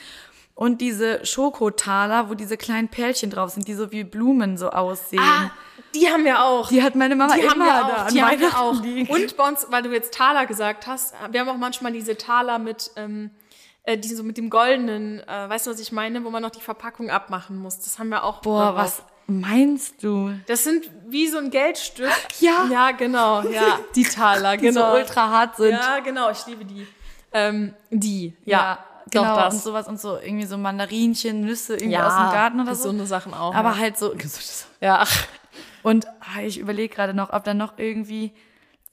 Und 0.54 0.80
diese 0.80 1.24
Schokotaler, 1.24 2.28
wo 2.30 2.34
diese 2.34 2.56
kleinen 2.56 2.88
Perlchen 2.88 3.30
drauf 3.30 3.50
sind, 3.50 3.68
die 3.68 3.74
so 3.74 3.92
wie 3.92 4.02
Blumen 4.02 4.56
so 4.58 4.70
aussehen. 4.70 5.22
Ah, 5.22 5.50
die 5.94 6.08
haben 6.08 6.24
wir 6.24 6.42
auch. 6.42 6.68
Die 6.68 6.82
hat 6.82 6.96
meine 6.96 7.14
Mama 7.14 7.34
Die 7.34 7.42
immer 7.42 7.50
haben 7.52 7.58
wir 7.60 7.66
da 7.66 7.82
auch, 7.84 8.06
an 8.06 8.12
die 8.14 8.22
haben 8.22 8.40
wir 8.40 8.58
auch. 8.60 8.82
liegen. 8.82 9.12
Und 9.12 9.36
bei 9.36 9.46
uns, 9.48 9.66
weil 9.70 9.82
du 9.84 9.92
jetzt 9.92 10.12
Taler 10.14 10.46
gesagt 10.46 10.88
hast, 10.88 11.14
wir 11.30 11.40
haben 11.40 11.48
auch 11.48 11.56
manchmal 11.56 11.92
diese 11.92 12.16
Taler 12.16 12.58
mit, 12.58 12.90
ähm, 12.96 13.30
äh, 13.84 13.96
die 13.96 14.08
so 14.08 14.24
mit 14.24 14.36
dem 14.36 14.50
goldenen, 14.50 15.20
äh, 15.20 15.48
weißt 15.48 15.68
du, 15.68 15.70
was 15.70 15.78
ich 15.78 15.92
meine, 15.92 16.24
wo 16.24 16.30
man 16.30 16.42
noch 16.42 16.50
die 16.50 16.60
Verpackung 16.60 17.08
abmachen 17.08 17.56
muss. 17.56 17.78
Das 17.78 18.00
haben 18.00 18.08
wir 18.08 18.24
auch. 18.24 18.40
Boah, 18.42 18.74
was 18.74 19.02
meinst 19.28 20.02
du? 20.02 20.32
Das 20.48 20.64
sind 20.64 20.90
wie 21.10 21.28
so 21.28 21.38
ein 21.38 21.50
Geldstück. 21.50 22.10
Ja. 22.40 22.66
Ja, 22.70 22.90
genau, 22.92 23.42
ja. 23.42 23.78
Die 23.94 24.04
Taler, 24.04 24.56
Die 24.56 24.66
genau. 24.66 24.90
so 24.90 24.96
ultra 24.96 25.28
hart 25.28 25.56
sind. 25.56 25.72
Ja, 25.72 26.00
genau, 26.00 26.30
ich 26.30 26.46
liebe 26.46 26.64
die. 26.64 26.86
Ähm, 27.32 27.74
die, 27.90 28.34
ja. 28.44 28.78
genau. 29.10 29.24
Doch, 29.24 29.36
das. 29.36 29.54
Und 29.54 29.62
sowas 29.62 29.88
und 29.88 30.00
so, 30.00 30.18
irgendwie 30.18 30.46
so 30.46 30.56
Mandarinchen, 30.56 31.42
Nüsse 31.42 31.74
irgendwie 31.74 31.92
ja, 31.92 32.06
aus 32.06 32.14
dem 32.14 32.32
Garten 32.32 32.60
oder 32.60 32.74
so. 32.74 32.84
gesunde 32.84 33.06
Sachen 33.06 33.34
auch. 33.34 33.54
Aber 33.54 33.70
ja. 33.70 33.78
halt 33.78 33.98
so. 33.98 34.14
ja. 34.80 35.04
Und 35.82 36.06
ah, 36.06 36.42
ich 36.42 36.58
überlege 36.58 36.94
gerade 36.94 37.14
noch, 37.14 37.32
ob 37.32 37.44
da 37.44 37.54
noch 37.54 37.74
irgendwie, 37.78 38.32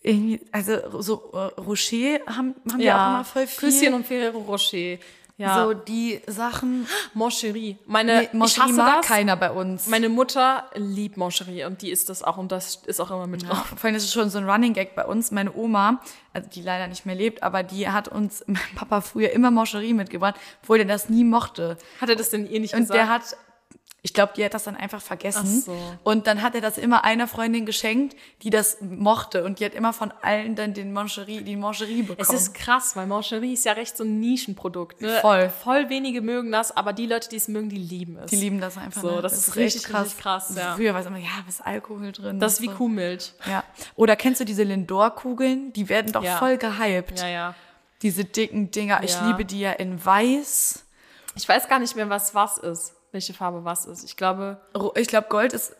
irgendwie, 0.01 0.41
also 0.51 1.01
so 1.01 1.31
äh, 1.33 1.59
Rocher 1.62 2.19
haben, 2.27 2.56
haben 2.71 2.79
wir 2.79 2.95
auch 2.95 3.07
immer 3.07 3.23
voll 3.23 3.47
viel. 3.47 3.69
Küsschen 3.69 3.94
und 3.94 4.06
Ferrero 4.06 4.39
Rocher. 4.39 4.97
Ja. 5.38 5.64
So 5.66 5.74
die 5.74 6.22
Sachen. 6.28 6.88
Moncherie. 7.14 7.78
Meine, 7.86 8.20
Nee, 8.20 8.24
ich 8.28 8.34
Moncherie 8.34 8.70
hasse 8.70 8.74
mag 8.77 8.98
das. 9.01 9.06
keiner 9.08 9.36
bei 9.36 9.51
uns. 9.51 9.88
Meine 9.88 10.08
Mutter 10.08 10.70
liebt 10.75 11.18
Moncherie 11.18 11.65
und 11.65 11.82
die 11.82 11.92
isst 11.92 12.08
das 12.10 12.24
auch 12.24 12.38
und 12.38 12.51
das 12.54 12.77
ist 12.86 13.01
auch 13.01 13.12
immer 13.12 13.27
mit 13.27 13.44
Ja, 13.44 13.50
drauf. 13.50 13.65
vor 13.75 13.86
allem 13.88 13.96
ist 13.96 14.06
es 14.06 14.13
schon 14.13 14.30
so 14.30 14.38
ein 14.38 14.50
Running 14.50 14.74
Gag 14.74 14.96
bei 14.96 15.06
uns. 15.06 15.32
Meine 15.32 15.54
Oma, 15.54 16.01
also 16.34 16.48
die 16.50 16.62
leider 16.62 16.88
nicht 16.88 17.06
mehr 17.06 17.15
lebt, 17.15 17.44
aber 17.44 17.63
die 17.63 17.89
hat 17.89 18.08
uns, 18.08 18.44
mein 18.48 18.62
Papa 18.75 19.01
früher 19.01 19.32
immer 19.32 19.51
Moncherie 19.51 19.94
mitgebracht, 19.94 20.36
obwohl 20.63 20.77
der 20.77 20.88
das 20.88 21.10
nie 21.10 21.25
mochte. 21.25 21.77
Hat 22.00 22.08
er 22.10 22.15
das 22.15 22.30
denn 22.30 22.50
ihr 22.50 22.60
nicht 22.62 22.74
Und 22.74 22.82
gesagt? 22.82 22.98
der 22.98 23.10
hat, 23.10 23.36
ich 24.05 24.13
glaube, 24.13 24.33
die 24.38 24.45
hat 24.45 24.53
das 24.53 24.65
dann 24.65 24.75
einfach 24.75 25.01
vergessen. 25.01 25.63
Ach 25.63 25.65
so. 25.65 25.75
Und 26.03 26.27
dann 26.27 26.43
hat 26.43 26.53
er 26.53 26.62
das 26.62 26.77
immer 26.77 27.03
einer 27.05 27.27
Freundin 27.27 27.65
geschenkt, 27.65 28.15
die 28.43 28.51
das 28.51 28.77
mochte. 28.79 29.43
Und 29.43 29.59
die 29.59 29.65
hat 29.65 29.74
immer 29.74 29.93
von 29.93 30.13
allen 30.21 30.53
dann 30.53 30.75
den 30.75 30.93
Moncherie, 30.93 31.41
die 31.41 31.55
Moncherie 31.55 32.03
bekommen. 32.03 32.21
es 32.21 32.29
ist 32.29 32.53
krass, 32.53 32.95
weil 32.95 33.07
Moncherie 33.07 33.53
ist 33.53 33.65
ja 33.65 33.71
recht 33.71 33.97
so 33.97 34.03
ein 34.03 34.19
Nischenprodukt. 34.19 35.01
Ne? 35.01 35.17
Voll. 35.21 35.50
Voll 35.50 35.89
wenige 35.89 36.21
mögen 36.21 36.51
das, 36.51 36.77
aber 36.77 36.93
die 36.93 37.07
Leute, 37.07 37.29
die 37.29 37.38
es 37.38 37.47
mögen, 37.47 37.69
die 37.69 37.79
lieben 37.79 38.17
es. 38.17 38.29
die 38.29 38.35
lieben 38.35 38.62
das 38.62 38.77
einfach. 38.77 39.01
So, 39.01 39.15
ne? 39.15 39.21
das 39.24 39.33
ist 39.33 39.55
richtig, 39.55 39.91
richtig 39.91 40.19
krass, 40.19 40.53
ja. 40.55 40.75
Früher 40.75 40.93
war 40.93 41.01
es 41.01 41.07
immer, 41.07 41.17
ja, 41.17 41.29
was 41.47 41.55
ist 41.55 41.65
Alkohol 41.65 42.12
drin? 42.12 42.39
Das 42.39 42.53
ist 42.53 42.62
wie 42.62 42.67
so. 42.67 42.74
Kuhmilch. 42.74 43.33
Ja. 43.50 43.63
Oder 43.95 44.15
kennst 44.15 44.39
du 44.39 44.45
diese 44.45 44.62
Lindor-Kugeln? 44.62 45.74
Die 45.74 45.89
werden 45.89 46.12
doch 46.12 46.24
Ja. 46.24 46.38
voll 46.38 46.57
gehypt. 46.59 47.21
Ja, 47.21 47.27
ja. 47.27 47.55
Diese 48.03 48.24
dicken 48.24 48.69
Dinger. 48.69 49.01
Ich 49.03 49.13
Ja. 49.15 49.25
liebe 49.29 49.45
die 49.45 49.62
ja 49.62 49.71
in 49.71 50.05
weiß. 50.05 50.85
Ich 51.38 51.50
weiß 51.50 51.67
gar 51.67 51.79
nicht 51.79 51.95
mehr, 51.95 52.07
was 52.07 52.35
was 52.35 52.59
ist. 52.59 52.93
Welche 53.15 53.34
Farbe 53.34 53.63
was 53.63 53.86
ist. 53.86 54.03
Ich 54.03 54.17
glaube, 54.17 54.57
Ich 54.95 55.07
glaube, 55.07 55.27
Gold 55.29 55.53
ist 55.53 55.74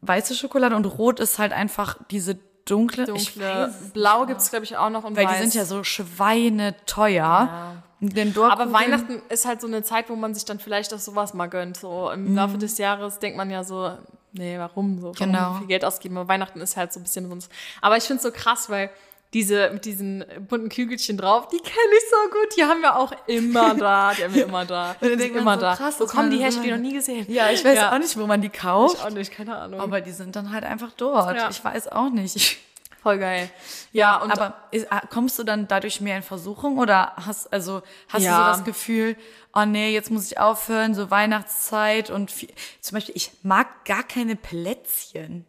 weiße 0.00 0.34
Schokolade 0.34 0.74
und 0.74 0.86
Rot 0.86 1.20
ist 1.20 1.38
halt 1.38 1.52
einfach 1.52 1.96
diese 2.10 2.38
dunkle. 2.64 3.04
Dunkle. 3.04 3.72
Blau 3.92 4.24
gibt 4.26 4.40
es, 4.40 4.48
glaube 4.50 4.64
ich, 4.64 4.76
auch 4.78 4.88
noch 4.90 5.04
und 5.04 5.14
Weil 5.16 5.26
weiß. 5.26 5.36
die 5.36 5.42
sind 5.42 5.54
ja 5.54 5.64
so 5.66 5.84
schweineteuer. 5.84 7.82
Lindor 8.00 8.50
Aber 8.52 8.72
Weihnachten 8.72 9.20
ist 9.28 9.44
halt 9.46 9.60
so 9.60 9.66
eine 9.66 9.82
Zeit, 9.82 10.08
wo 10.08 10.16
man 10.16 10.32
sich 10.34 10.44
dann 10.44 10.60
vielleicht 10.60 10.94
auch 10.94 10.98
sowas 10.98 11.34
mal 11.34 11.46
gönnt. 11.48 11.76
So 11.76 12.10
im 12.10 12.34
Laufe 12.34 12.56
des 12.56 12.78
Jahres 12.78 13.18
denkt 13.18 13.36
man 13.36 13.50
ja 13.50 13.64
so, 13.64 13.90
nee, 14.32 14.56
warum 14.58 14.98
so? 15.00 15.08
Warum 15.08 15.14
Genau. 15.32 15.54
viel 15.54 15.66
Geld 15.66 15.84
ausgeben? 15.84 16.16
Aber 16.16 16.28
Weihnachten 16.28 16.60
ist 16.60 16.76
halt 16.76 16.92
so 16.92 17.00
ein 17.00 17.02
bisschen 17.02 17.28
sonst. 17.28 17.50
Aber 17.80 17.96
ich 17.96 18.04
finde 18.04 18.18
es 18.18 18.22
so 18.22 18.30
krass, 18.30 18.70
weil 18.70 18.88
diese 19.34 19.70
mit 19.70 19.84
diesen 19.84 20.24
bunten 20.48 20.68
Kügelchen 20.70 21.16
drauf, 21.18 21.48
die 21.48 21.58
kenne 21.58 21.92
ich 21.92 22.04
so 22.10 22.30
gut. 22.30 22.56
Die 22.56 22.64
haben 22.64 22.80
wir 22.80 22.96
auch 22.96 23.12
immer 23.26 23.74
da. 23.78 24.14
Die 24.14 24.24
haben 24.24 24.34
wir 24.34 24.44
immer 24.46 24.64
da. 24.64 24.96
Die 25.02 25.08
dann 25.10 25.18
denkt 25.18 25.36
immer 25.36 25.54
so, 25.56 25.60
da. 25.60 25.76
krass, 25.76 26.00
Wo 26.00 26.06
kommen 26.06 26.30
die 26.30 26.38
her? 26.38 26.48
Ich 26.48 26.56
hab 26.56 26.62
die 26.64 26.70
noch 26.70 26.78
nie 26.78 26.94
gesehen. 26.94 27.26
Ja, 27.28 27.50
ich 27.50 27.64
weiß 27.64 27.76
Ja. 27.76 27.92
auch 27.94 27.98
nicht, 27.98 28.16
wo 28.18 28.26
man 28.26 28.40
die 28.40 28.46
Ich 28.46 28.52
kauft. 28.54 29.04
auch 29.04 29.10
nicht, 29.10 29.30
keine 29.30 29.56
Ahnung. 29.56 29.80
Aber 29.80 30.00
die 30.00 30.12
sind 30.12 30.34
dann 30.36 30.50
halt 30.52 30.64
einfach 30.64 30.92
dort. 30.96 31.36
Ja. 31.36 31.50
Ich 31.50 31.62
weiß 31.62 31.88
auch 31.88 32.08
nicht. 32.10 32.58
Voll 33.02 33.18
geil. 33.18 33.48
Ja, 33.92 34.16
und 34.16 34.32
Aber 34.32 34.54
ist, 34.72 34.90
ah, 34.90 35.00
kommst 35.08 35.38
du 35.38 35.44
dann 35.44 35.68
dadurch 35.68 36.00
mehr 36.00 36.16
in 36.16 36.22
Versuchung 36.24 36.78
oder 36.78 37.12
hast 37.16 37.52
also 37.52 37.82
hast 38.08 38.22
Ja. 38.24 38.38
du 38.38 38.44
so 38.44 38.50
das 38.58 38.64
Gefühl, 38.64 39.16
oh 39.54 39.64
nee, 39.64 39.92
jetzt 39.94 40.10
muss 40.10 40.26
ich 40.32 40.38
aufhören, 40.40 40.94
so 40.94 41.08
Weihnachtszeit 41.10 42.10
und 42.10 42.32
viel, 42.32 42.48
zum 42.80 42.96
Beispiel 42.96 43.14
ich 43.16 43.30
mag 43.44 43.84
gar 43.84 44.02
keine 44.02 44.34
Plätzchen. 44.34 45.46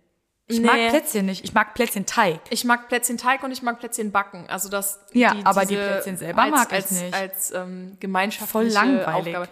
Ich 0.51 0.59
Nee. 0.59 0.65
mag 0.65 0.89
Plätzchen 0.89 1.27
nicht. 1.27 1.43
Ich 1.43 1.53
mag 1.53 1.75
Plätzchenteig. 1.75 2.39
Ich 2.49 2.65
mag 2.65 2.87
Plätzchen-Teig 2.87 3.43
und 3.43 3.51
ich 3.51 3.61
mag 3.61 3.77
Plätzchen-Backen. 3.79 4.49
Also 4.49 4.67
das. 4.67 4.99
Ja, 5.13 5.35
aber 5.43 5.63
die 5.63 5.75
Plätzchen 5.75 6.17
selber 6.17 6.41
als, 6.41 6.51
mag 6.51 6.67
ich 6.69 6.73
als, 6.73 6.91
nicht. 6.91 7.13
Als 7.13 7.51
ähm, 7.51 7.97
gemeinschaftliche 7.99 8.51
Voll 8.51 8.67
langweilig. 8.67 9.37
Aufgabe. 9.37 9.49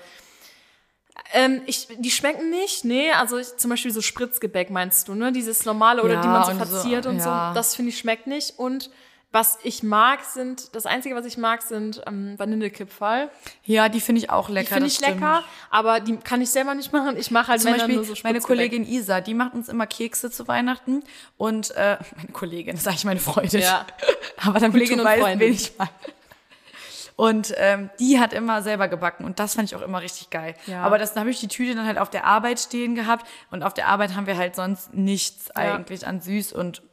Ähm, 1.33 1.61
ich, 1.67 1.87
die 1.99 2.09
schmecken 2.09 2.49
nicht, 2.49 2.83
nee, 2.83 3.11
also 3.11 3.37
ich, 3.37 3.57
zum 3.57 3.69
Beispiel 3.69 3.91
so 3.91 4.01
Spritzgebäck 4.01 4.69
meinst 4.69 5.07
du, 5.07 5.13
ne? 5.13 5.31
Dieses 5.31 5.65
normale 5.65 6.01
oder 6.01 6.15
Ja, 6.15 6.21
die 6.21 6.27
man 6.27 6.43
so 6.43 6.51
und 6.51 6.59
so, 6.59 6.65
verziert 6.65 7.05
und 7.05 7.17
ja. 7.17 7.49
so. 7.49 7.55
Das 7.55 7.75
finde 7.75 7.89
ich 7.89 7.97
schmeckt 7.99 8.25
nicht. 8.25 8.57
Und 8.57 8.89
was 9.31 9.59
ich 9.63 9.83
mag, 9.83 10.23
sind, 10.23 10.73
das 10.73 10.85
Einzige, 10.85 11.13
was 11.13 11.25
ich 11.25 11.37
mag, 11.37 11.61
sind 11.61 12.01
ähm, 12.07 12.39
Vanillekipferl. 12.39 13.29
Ja, 13.65 13.89
die 13.89 13.99
finde 13.99 14.21
ich 14.21 14.29
auch 14.29 14.47
lecker. 14.47 14.67
Die 14.67 14.73
finde 14.73 14.87
ich 14.87 14.95
stimmt. 14.95 15.15
lecker, 15.15 15.43
aber 15.69 15.99
die 15.99 16.17
kann 16.17 16.41
ich 16.41 16.49
selber 16.49 16.73
nicht 16.73 16.93
machen. 16.93 17.17
Ich 17.17 17.29
mache 17.29 17.49
halt 17.49 17.61
Zum 17.61 17.73
Beispiel 17.73 18.03
so 18.03 18.13
meine. 18.23 18.39
Kollegin 18.39 18.85
Isa, 18.85 19.19
die 19.19 19.33
macht 19.33 19.53
uns 19.53 19.67
immer 19.67 19.85
Kekse 19.85 20.31
zu 20.31 20.47
Weihnachten 20.47 21.03
und 21.35 21.71
äh, 21.71 21.97
meine 22.15 22.31
Kollegin, 22.31 22.77
sage 22.77 22.95
ich 22.95 23.05
meine 23.05 23.19
Freundin. 23.19 23.61
Ja. 23.61 23.85
Aber 24.37 24.59
dann 24.59 24.71
Kollegin 24.71 25.03
weißt, 25.03 25.21
Freundin. 25.21 25.39
wen 25.39 25.53
ich 25.53 25.73
meine. 25.77 25.91
Und 27.17 27.53
ähm, 27.57 27.89
die 27.99 28.19
hat 28.19 28.31
immer 28.31 28.61
selber 28.61 28.87
gebacken 28.87 29.25
und 29.25 29.39
das 29.39 29.55
fand 29.55 29.69
ich 29.69 29.75
auch 29.75 29.81
immer 29.81 30.01
richtig 30.01 30.29
geil. 30.29 30.53
Ja. 30.67 30.83
Aber 30.83 30.99
das 30.99 31.13
da 31.13 31.21
habe 31.21 31.31
ich 31.31 31.39
die 31.39 31.47
Tüte 31.47 31.73
dann 31.73 31.87
halt 31.87 31.97
auf 31.97 32.11
der 32.11 32.25
Arbeit 32.25 32.59
stehen 32.59 32.93
gehabt 32.93 33.27
und 33.49 33.63
auf 33.63 33.73
der 33.73 33.87
Arbeit 33.87 34.15
haben 34.15 34.27
wir 34.27 34.37
halt 34.37 34.55
sonst 34.55 34.93
nichts 34.93 35.49
eigentlich 35.51 36.05
an 36.05 36.21
süß 36.21 36.53
und 36.53 36.83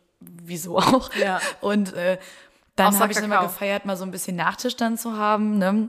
wieso 0.43 0.79
auch. 0.79 1.13
Ja. 1.15 1.41
Und 1.61 1.93
äh, 1.95 2.19
dann 2.77 2.99
habe 2.99 3.13
ich 3.13 3.17
dann 3.19 3.27
immer 3.27 3.43
gefeiert, 3.43 3.85
mal 3.85 3.97
so 3.97 4.05
ein 4.05 4.11
bisschen 4.11 4.37
Nachtisch 4.37 4.77
dann 4.77 4.99
zu 4.99 5.17
haben. 5.17 5.59
Ne? 5.59 5.89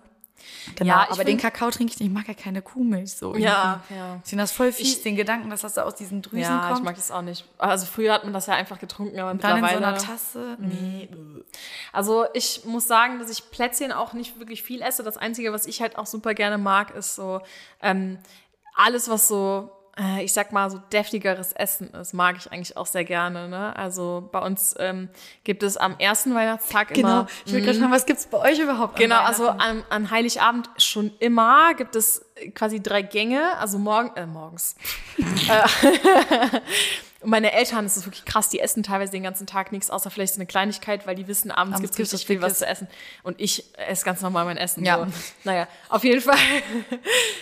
Genau, 0.76 0.94
Ja, 0.94 1.04
ich 1.06 1.12
aber 1.14 1.24
den 1.24 1.38
Kakao 1.38 1.72
trinke 1.72 1.94
ich 1.94 2.00
nicht. 2.00 2.08
Ich 2.10 2.14
mag 2.14 2.28
ja 2.28 2.34
keine 2.36 2.62
Kuhmilch 2.62 3.14
so. 3.14 3.36
Ja, 3.36 3.82
irgendwie. 3.90 3.96
ja. 3.96 4.20
Ich 4.24 4.30
finde 4.30 4.44
das 4.44 4.52
voll 4.52 4.72
fies, 4.72 5.02
den 5.02 5.16
Gedanken, 5.16 5.50
dass 5.50 5.62
das 5.62 5.74
da 5.76 5.84
aus 5.84 5.96
diesen 5.96 6.22
Drüsen 6.22 6.42
Ja, 6.42 6.68
kommt. 6.68 6.80
ich 6.80 6.84
mag 6.84 6.96
das 6.96 7.10
auch 7.10 7.22
nicht. 7.24 7.46
Also 7.58 7.86
früher 7.88 8.14
hat 8.14 8.24
man 8.26 8.34
das 8.34 8.46
ja 8.46 8.54
einfach 8.54 8.78
getrunken, 8.80 9.20
aber 9.20 9.34
dann 9.34 9.38
in 9.38 9.42
so 9.42 9.48
mittlerweile. 9.72 9.88
einer 9.88 9.98
Tasse. 9.98 10.58
Nee. 10.60 11.10
Also 11.92 12.26
ich 12.34 12.64
muss 12.66 12.86
sagen, 12.88 13.18
dass 13.18 13.30
ich 13.32 13.50
Plätzchen 13.50 13.92
auch 13.92 14.14
nicht 14.14 14.38
wirklich 14.38 14.62
viel 14.62 14.82
esse. 14.82 15.02
Das 15.04 15.18
Einzige, 15.18 15.52
was 15.54 15.66
ich 15.66 15.82
halt 15.82 15.98
auch 15.98 16.06
super 16.06 16.34
gerne 16.36 16.58
mag, 16.60 16.94
ist 16.94 17.16
so 17.16 17.42
ähm, 17.82 18.20
alles, 18.76 19.10
was 19.10 19.28
so, 19.28 19.72
äh, 20.00 20.24
ich 20.24 20.34
sag 20.34 20.52
mal, 20.52 20.70
so 20.70 20.78
deftigeres 20.92 21.54
Essen 21.54 21.90
ist, 21.94 22.14
mag 22.14 22.36
ich 22.38 22.52
eigentlich 22.52 22.76
auch 22.78 22.86
sehr 22.86 23.06
gerne. 23.06 23.48
Ne? 23.48 23.76
Also 23.76 24.28
bei 24.32 24.40
uns 24.40 24.76
ähm, 24.80 25.10
gibt 25.44 25.64
es 25.64 25.78
am 25.78 25.96
ersten 26.00 26.34
Weihnachtstag 26.36 26.94
Genau. 26.94 27.08
immer. 27.08 27.28
Ich 27.46 27.54
will 27.54 27.62
gerade 27.62 27.80
fragen, 27.80 27.92
was 27.92 28.06
gibt's 28.06 28.28
bei 28.28 28.38
euch 28.40 28.60
überhaupt? 28.60 28.98
Genau, 28.98 29.22
also 29.22 29.50
an, 29.50 29.84
an 29.90 30.12
Heiligabend 30.12 30.70
schon 30.78 31.12
immer 31.20 31.74
gibt 31.76 31.96
es 31.96 32.26
quasi 32.54 32.82
drei 32.82 33.02
Gänge, 33.02 33.58
also 33.60 33.78
morgen, 33.78 34.16
äh, 34.16 34.26
morgens. 34.26 34.76
Und 37.26 37.32
meine 37.32 37.54
Eltern, 37.54 37.86
das 37.86 37.98
ist 37.98 38.06
wirklich 38.06 38.24
krass, 38.24 38.50
die 38.50 38.60
essen 38.60 38.84
teilweise 38.84 39.12
den 39.12 39.24
ganzen 39.24 39.48
Tag 39.48 39.72
nichts, 39.72 39.90
außer 39.90 40.12
vielleicht 40.12 40.36
so 40.36 40.38
eine 40.38 40.46
Kleinigkeit, 40.46 41.08
weil 41.08 41.16
die 41.16 41.28
wissen, 41.28 41.50
abends, 41.50 41.78
Abends 41.78 41.82
gibt 41.98 42.08
es 42.08 42.14
richtig 42.14 42.28
viel 42.28 42.40
was 42.40 42.60
zu 42.60 42.68
essen. 42.68 42.88
Und 43.24 43.42
ich 43.42 43.64
esse 43.78 44.06
ganz 44.06 44.22
normal 44.22 44.46
mein 44.46 44.58
Essen. 44.58 44.86
Ja. 44.86 45.00
So. 45.00 45.08
Naja, 45.44 45.68
auf 45.90 46.04
jeden 46.04 46.22
Fall. 46.22 46.38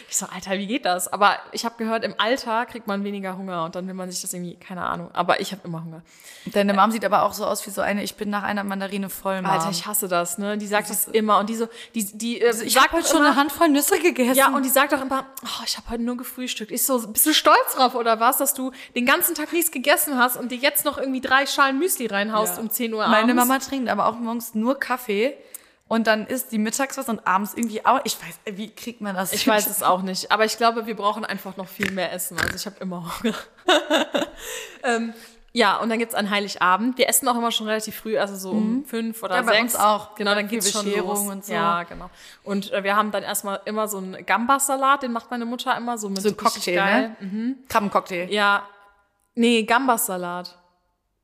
Ich 0.09 0.17
so, 0.17 0.27
Alter, 0.27 0.51
wie 0.59 0.67
geht 0.67 0.85
das? 0.85 1.11
Aber 1.11 1.39
ich 1.53 1.65
habe 1.65 1.75
gehört, 1.77 2.03
im 2.03 2.13
Alter 2.19 2.67
kriegt 2.67 2.85
man 2.85 3.03
weniger 3.03 3.35
Hunger 3.35 3.65
und 3.65 3.73
dann 3.75 3.87
will 3.87 3.95
man 3.95 4.11
sich 4.11 4.21
das 4.21 4.31
irgendwie, 4.31 4.53
keine 4.53 4.85
Ahnung. 4.85 5.09
Aber 5.11 5.39
ich 5.41 5.51
habe 5.51 5.63
immer 5.65 5.83
Hunger. 5.83 6.03
Deine 6.45 6.75
Mom 6.75 6.91
sieht 6.91 7.03
aber 7.03 7.23
auch 7.23 7.33
so 7.33 7.45
aus 7.45 7.65
wie 7.65 7.71
so 7.71 7.81
eine, 7.81 8.03
ich 8.03 8.15
bin 8.15 8.29
nach 8.29 8.43
einer 8.43 8.63
Mandarine 8.63 9.09
voll, 9.09 9.41
Mom. 9.41 9.49
Alter, 9.49 9.71
ich 9.71 9.87
hasse 9.87 10.07
das, 10.07 10.37
ne? 10.37 10.59
Die 10.59 10.67
sagt 10.67 10.91
das 10.91 11.07
immer 11.07 11.39
und 11.39 11.49
die 11.49 11.55
so, 11.55 11.67
die, 11.95 12.05
die 12.15 12.41
äh, 12.41 12.49
ich 12.63 12.73
sagt 12.73 12.89
habe 12.89 12.97
heute 12.97 13.07
schon 13.07 13.17
immer, 13.17 13.29
eine 13.29 13.35
Handvoll 13.37 13.69
Nüsse 13.69 13.99
gegessen. 13.99 14.35
Ja, 14.35 14.55
und 14.55 14.63
die 14.63 14.69
sagt 14.69 14.93
auch 14.93 15.01
immer, 15.01 15.25
oh, 15.43 15.63
ich 15.65 15.77
habe 15.77 15.89
heute 15.89 16.03
nur 16.03 16.15
gefrühstückt. 16.15 16.71
Ich 16.71 16.85
so, 16.85 17.07
bist 17.07 17.25
du 17.25 17.33
stolz 17.33 17.73
drauf 17.75 17.95
oder 17.95 18.19
was, 18.19 18.37
dass 18.37 18.53
du 18.53 18.71
den 18.95 19.07
ganzen 19.07 19.33
Tag 19.33 19.51
nichts 19.51 19.71
gegessen 19.73 20.17
hast 20.17 20.37
und 20.37 20.51
dir 20.51 20.57
jetzt 20.57 20.85
noch 20.85 20.97
irgendwie 20.97 21.19
drei 21.21 21.45
Schalen 21.45 21.77
Müsli 21.79 22.05
reinhaust 22.07 22.55
Ja. 22.55 22.61
um 22.61 22.69
10 22.69 22.93
Uhr 22.93 23.03
abends? 23.03 23.19
Meine 23.19 23.33
Mama 23.33 23.59
trinkt 23.59 23.89
aber 23.89 24.05
auch 24.07 24.15
morgens 24.15 24.55
nur 24.55 24.79
Kaffee 24.79 25.35
und 25.89 26.07
dann 26.07 26.25
isst 26.25 26.51
die 26.53 26.57
mittags 26.57 26.97
was 26.97 27.09
und 27.09 27.27
abends 27.27 27.53
irgendwie 27.55 27.85
auch. 27.85 27.99
Ich 28.05 28.15
weiß, 28.19 28.55
wie 28.57 28.69
kriegt 28.69 29.01
man 29.01 29.15
das? 29.15 29.33
Ich 29.33 29.45
weiß 29.47 29.67
es 29.67 29.83
auch 29.83 30.01
nicht, 30.01 30.31
aber 30.31 30.45
ich 30.45 30.55
glaube, 30.57 30.85
wir 30.87 30.95
brauchen 30.95 31.25
einfach 31.25 31.57
noch 31.57 31.67
viel 31.67 31.91
mehr 31.91 32.13
Essen. 32.13 32.37
Also 32.39 32.55
ich 32.55 32.65
habe 32.65 32.77
immer 32.79 33.11
Hunger. 33.21 33.35
ähm, 34.83 35.13
ja, 35.55 35.77
und 35.77 35.89
dann 35.89 35.99
gibt's 35.99 36.15
an 36.15 36.31
Heiligabend. 36.31 36.97
Wir 36.97 37.07
essen 37.07 37.27
auch 37.27 37.35
immer 37.35 37.51
schon 37.51 37.67
relativ 37.67 37.95
früh, 37.95 38.17
also 38.17 38.35
so 38.35 38.49
um 38.51 38.85
fünf 38.85 39.21
oder 39.21 39.35
Mhm. 39.35 39.47
Ja, 39.47 39.51
bei 39.53 39.59
sechs. 39.59 39.75
uns 39.75 39.83
auch. 39.83 40.15
Genau, 40.15 40.33
dann 40.33 40.47
geht's 40.47 40.71
schon 40.71 40.91
los. 40.91 41.19
und 41.19 41.45
so. 41.45 41.53
Ja, 41.53 41.83
genau. 41.83 42.09
Und 42.43 42.71
äh, 42.71 42.83
wir 42.83 42.95
haben 42.95 43.11
dann 43.11 43.21
erstmal 43.21 43.61
immer 43.65 43.87
so 43.87 43.97
einen 43.99 44.25
Gambas-Salat, 44.25 45.03
den 45.03 45.11
macht 45.11 45.29
meine 45.29 45.45
Mutter 45.45 45.77
immer 45.77 45.99
so 45.99 46.09
mit 46.09 46.23
So 46.23 46.33
Cocktail, 46.33 46.75
geil. 46.75 47.15
ne? 47.19 47.55
Krabbencocktail. 47.69 48.31
Ja. 48.33 48.67
Nee, 49.35 49.63
Gambas-Salat. 49.63 50.57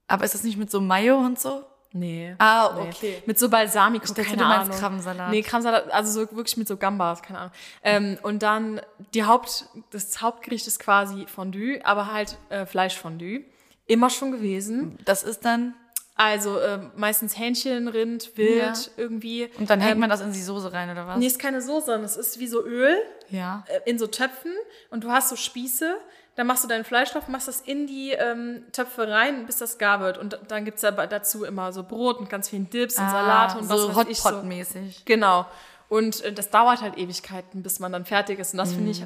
Aber 0.07 0.25
ist 0.25 0.33
das 0.33 0.43
nicht 0.43 0.57
mit 0.57 0.71
so 0.71 0.81
Mayo 0.81 1.17
und 1.17 1.39
so? 1.39 1.63
Nee. 1.91 2.35
Ah, 2.37 2.71
Nee. 2.75 2.89
okay. 2.89 3.23
Mit 3.25 3.39
so 3.39 3.49
Balsamico, 3.49 4.05
dachte, 4.07 4.23
keine 4.23 4.37
du 4.37 4.43
meinst 4.43 4.65
Ahnung. 4.67 4.77
Krabbensalat. 4.79 5.29
Nee, 5.31 5.41
Krabbensalat, 5.41 5.91
also 5.91 6.11
so 6.25 6.35
wirklich 6.35 6.57
mit 6.57 6.67
so 6.67 6.77
Gambas, 6.77 7.21
keine 7.23 7.39
Ahnung. 7.39 7.51
Ähm, 7.83 8.17
und 8.21 8.43
dann 8.43 8.81
die 9.13 9.23
Haupt, 9.23 9.65
das 9.91 10.21
Hauptgericht 10.21 10.67
ist 10.67 10.79
quasi 10.79 11.25
Fondue, 11.27 11.79
aber 11.83 12.11
halt 12.11 12.37
äh, 12.49 12.65
Fleischfondue. 12.67 13.43
Immer 13.87 14.11
schon 14.11 14.31
gewesen. 14.31 14.97
Das 15.05 15.23
ist 15.23 15.45
dann 15.45 15.73
Also 16.15 16.59
äh, 16.59 16.79
meistens 16.95 17.37
Hähnchen, 17.39 17.87
Rind, 17.87 18.35
Wild 18.37 18.59
Ja. 18.85 18.91
irgendwie. 18.97 19.49
und 19.57 19.69
dann 19.69 19.79
hängt 19.79 19.93
ähm, 19.93 19.99
man 20.01 20.09
das 20.11 20.21
in 20.21 20.31
die 20.31 20.41
Soße 20.43 20.71
rein 20.73 20.89
oder 20.91 21.07
was? 21.07 21.17
Nee, 21.17 21.25
ist 21.27 21.39
keine 21.39 21.61
Soße, 21.61 21.85
sondern 21.87 22.03
es 22.03 22.17
ist 22.17 22.37
wie 22.39 22.47
so 22.47 22.63
Öl 22.63 22.97
Ja. 23.29 23.63
äh, 23.67 23.89
in 23.89 23.97
so 23.97 24.05
Töpfen 24.05 24.51
und 24.91 25.03
du 25.05 25.09
hast 25.11 25.29
so 25.29 25.35
Spieße. 25.35 25.97
Dann 26.39 26.47
machst 26.47 26.63
du 26.63 26.69
deinen 26.69 26.85
Fleisch 26.85 27.11
drauf, 27.11 27.27
machst 27.27 27.49
das 27.49 27.59
in 27.59 27.85
die 27.85 28.11
ähm, 28.11 28.63
Töpfe 28.71 29.09
rein, 29.09 29.45
bis 29.45 29.57
das 29.57 29.77
gar 29.77 29.99
wird. 29.99 30.17
Und 30.17 30.39
dann 30.47 30.63
gibt's 30.63 30.85
aber 30.85 31.05
dazu 31.05 31.43
immer 31.43 31.73
so 31.73 31.83
Brot 31.83 32.17
und 32.17 32.29
ganz 32.29 32.47
vielen 32.47 32.69
Dips 32.69 32.97
und 32.97 33.09
Salate 33.09 33.57
und 33.57 33.67
was 33.69 33.77
Ah, 33.77 33.81
so 33.87 33.95
weiß 33.97 34.07
ich 34.07 34.19
so. 34.21 34.29
Hotpot-mäßig. 34.29 35.03
Genau. 35.03 35.45
Und 35.89 36.23
äh, 36.23 36.31
das 36.31 36.49
dauert 36.49 36.81
halt 36.81 36.97
Ewigkeiten, 36.97 37.61
bis 37.61 37.81
man 37.81 37.91
dann 37.91 38.05
fertig 38.05 38.39
ist. 38.39 38.53
Und 38.53 38.57
das 38.59 38.71
finde 38.71 38.91
ich 38.91 39.03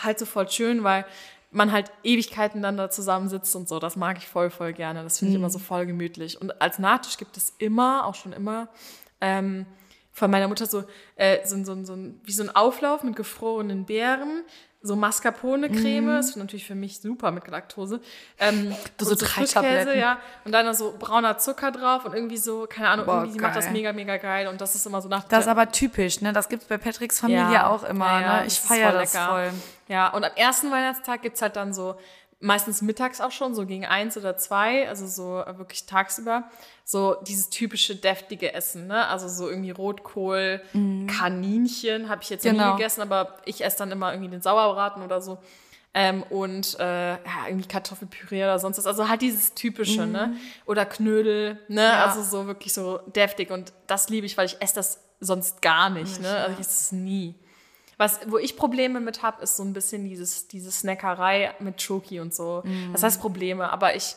halt 0.00 0.20
so 0.20 0.26
voll 0.26 0.48
schön, 0.48 0.84
weil 0.84 1.04
man 1.50 1.72
halt 1.72 1.90
Ewigkeiten 2.04 2.62
dann 2.62 2.76
da 2.76 2.88
zusammensitzt 2.88 3.56
und 3.56 3.68
so. 3.68 3.80
Das 3.80 3.96
mag 3.96 4.18
ich 4.18 4.28
voll, 4.28 4.48
voll 4.50 4.72
gerne. 4.72 5.02
Das 5.02 5.18
finde 5.18 5.32
ich 5.32 5.38
immer 5.40 5.50
so 5.50 5.58
voll 5.58 5.86
gemütlich. 5.86 6.40
Und 6.40 6.62
als 6.62 6.78
Nachtisch 6.78 7.16
gibt 7.16 7.36
es 7.36 7.52
immer, 7.58 8.06
auch 8.06 8.14
schon 8.14 8.32
immer, 8.32 8.68
ähm, 9.20 9.66
von 10.12 10.30
meiner 10.30 10.46
Mutter 10.46 10.66
so, 10.66 10.84
äh, 11.16 11.44
so, 11.44 11.56
so, 11.64 11.84
so, 11.84 11.94
ein- 11.94 12.20
wie 12.24 12.32
so 12.32 12.44
ein 12.44 12.54
Auflauf 12.54 13.02
mit 13.02 13.16
gefrorenen 13.16 13.86
Beeren, 13.86 14.44
so 14.82 14.96
Mascarpone-Creme, 14.96 16.18
ist 16.20 16.36
natürlich 16.36 16.66
für 16.66 16.74
mich 16.74 17.00
super 17.00 17.30
mit 17.30 17.46
Laktose. 17.48 18.00
Ähm, 18.38 18.74
so 18.98 19.10
und 19.10 19.18
drei 19.18 19.44
Tabletten. 19.44 19.98
ja. 19.98 20.18
Und 20.44 20.52
dann 20.52 20.72
so 20.74 20.94
brauner 20.98 21.36
Zucker 21.38 21.70
drauf 21.70 22.04
und 22.06 22.14
irgendwie 22.14 22.38
so, 22.38 22.66
keine 22.68 22.88
Ahnung, 22.88 23.06
Boah, 23.06 23.22
irgendwie, 23.24 23.40
macht 23.40 23.56
das 23.56 23.70
mega, 23.70 23.92
mega 23.92 24.16
geil. 24.16 24.48
Und 24.48 24.60
das 24.60 24.74
ist 24.74 24.86
immer 24.86 25.02
so 25.02 25.08
nach 25.08 25.24
Das 25.24 25.40
ist 25.44 25.48
aber 25.48 25.70
typisch, 25.70 26.20
ne? 26.22 26.32
Das 26.32 26.48
gibt's 26.48 26.64
bei 26.66 26.78
Patricks 26.78 27.20
Familie 27.20 27.52
Ja. 27.52 27.66
auch 27.68 27.84
immer, 27.84 28.06
Ja, 28.06 28.20
ja, 28.20 28.40
ne? 28.40 28.46
Ich 28.46 28.58
feiere 28.58 28.92
das 28.92 29.12
lecker. 29.12 29.26
voll. 29.28 29.52
Ja, 29.88 30.08
und 30.08 30.24
am 30.24 30.32
ersten 30.36 30.70
Weihnachtstag 30.70 31.22
gibt's 31.22 31.42
halt 31.42 31.56
dann 31.56 31.74
so, 31.74 31.96
meistens 32.40 32.80
mittags 32.82 33.20
auch 33.20 33.30
schon, 33.32 33.54
so 33.54 33.66
gegen 33.66 33.84
eins 33.84 34.16
oder 34.16 34.36
zwei, 34.36 34.88
also 34.88 35.06
so 35.06 35.40
äh, 35.44 35.58
wirklich 35.58 35.86
tagsüber, 35.86 36.44
so 36.84 37.16
dieses 37.26 37.50
typische 37.50 37.94
deftige 37.96 38.54
Essen, 38.54 38.86
ne? 38.86 39.06
Also 39.08 39.28
so 39.28 39.48
irgendwie 39.48 39.70
Rotkohl, 39.70 40.62
Kaninchen 41.18 42.08
habe 42.08 42.22
ich 42.22 42.30
jetzt 42.30 42.44
Mhm. 42.44 42.50
Genau. 42.52 42.66
nie 42.72 42.76
gegessen, 42.78 43.02
aber 43.02 43.36
ich 43.44 43.64
esse 43.64 43.78
dann 43.78 43.90
immer 43.92 44.12
irgendwie 44.12 44.30
den 44.30 44.42
Sauerbraten 44.42 45.02
oder 45.02 45.20
so. 45.20 45.38
Ähm, 45.92 46.22
und 46.30 46.78
äh, 46.78 47.10
ja, 47.14 47.18
irgendwie 47.48 47.66
Kartoffelpüree 47.66 48.44
oder 48.44 48.58
sonst 48.60 48.78
was. 48.78 48.86
Also 48.86 49.08
halt 49.08 49.22
dieses 49.22 49.54
typische, 49.54 50.06
ne? 50.06 50.36
Oder 50.64 50.86
Knödel, 50.86 51.54
ne? 51.68 51.68
Mhm. 51.68 51.76
Ja. 51.78 52.04
Also 52.06 52.22
so 52.22 52.46
wirklich 52.46 52.72
so 52.72 52.98
deftig. 53.14 53.50
Und 53.50 53.72
das 53.88 54.08
liebe 54.08 54.24
ich, 54.24 54.36
weil 54.38 54.46
ich 54.46 54.56
esse 54.62 54.76
das 54.76 55.00
sonst 55.18 55.60
gar 55.62 55.90
nicht, 55.90 56.20
ne? 56.20 56.28
Also 56.36 56.52
ich 56.54 56.60
esse 56.60 56.70
es 56.70 56.92
nie. 56.92 57.34
Was, 58.00 58.20
wo 58.28 58.38
ich 58.38 58.56
Probleme 58.56 58.98
mit 58.98 59.22
habe, 59.22 59.42
ist 59.42 59.58
so 59.58 59.62
ein 59.62 59.74
bisschen 59.74 60.06
dieses, 60.06 60.48
diese 60.48 60.70
Snackerei 60.70 61.54
mit 61.58 61.82
Schoki 61.82 62.18
und 62.18 62.32
so. 62.32 62.62
Das 62.92 63.02
heißt 63.02 63.20
Probleme, 63.20 63.70
aber 63.70 63.94
ich 63.94 64.16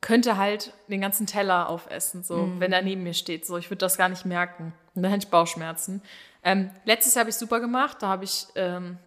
könnte 0.00 0.36
halt 0.36 0.72
den 0.88 1.00
ganzen 1.00 1.28
Teller 1.28 1.68
aufessen, 1.68 2.24
so, 2.24 2.50
wenn 2.58 2.72
er 2.72 2.82
neben 2.82 3.04
mir 3.04 3.14
steht. 3.14 3.46
So, 3.46 3.56
ich 3.56 3.70
würde 3.70 3.78
das 3.78 3.96
gar 3.96 4.08
nicht 4.08 4.24
merken. 4.24 4.72
Und 4.96 5.04
dann 5.04 5.12
hätte 5.12 5.26
ich 5.26 5.30
Bauchschmerzen. 5.30 6.02
Ähm, 6.42 6.70
letztes 6.84 7.14
Jahr 7.14 7.20
habe 7.20 7.30
ich 7.30 7.36
super 7.36 7.60
gemacht. 7.60 7.98
Da 8.00 8.08
habe 8.08 8.24
ich 8.24 8.48
ähm, 8.56 8.98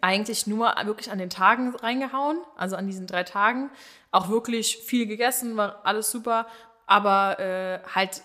eigentlich 0.00 0.46
nur 0.46 0.72
wirklich 0.84 1.10
an 1.10 1.18
den 1.18 1.28
Tagen 1.28 1.74
reingehauen, 1.74 2.38
also 2.56 2.76
an 2.76 2.86
diesen 2.86 3.06
drei 3.06 3.24
Tagen. 3.24 3.70
Auch 4.10 4.30
wirklich 4.30 4.78
viel 4.78 5.06
gegessen, 5.06 5.58
war 5.58 5.80
alles 5.84 6.10
super, 6.10 6.46
aber 6.86 7.38
äh, 7.38 7.80
halt 7.94 8.22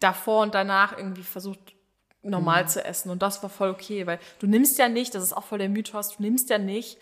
davor 0.00 0.42
und 0.42 0.54
danach 0.54 0.96
irgendwie 0.96 1.22
versucht, 1.22 1.73
normal 2.24 2.68
zu 2.68 2.84
essen. 2.84 3.10
Und 3.10 3.22
das 3.22 3.42
war 3.42 3.50
voll 3.50 3.70
okay, 3.70 4.06
weil 4.06 4.18
du 4.38 4.46
nimmst 4.46 4.78
ja 4.78 4.88
nicht, 4.88 5.14
das 5.14 5.22
ist 5.22 5.32
auch 5.36 5.44
voll 5.44 5.58
der 5.58 5.68
Mythos, 5.68 6.16
du 6.16 6.22
nimmst 6.22 6.50
ja 6.50 6.58
nicht 6.58 6.98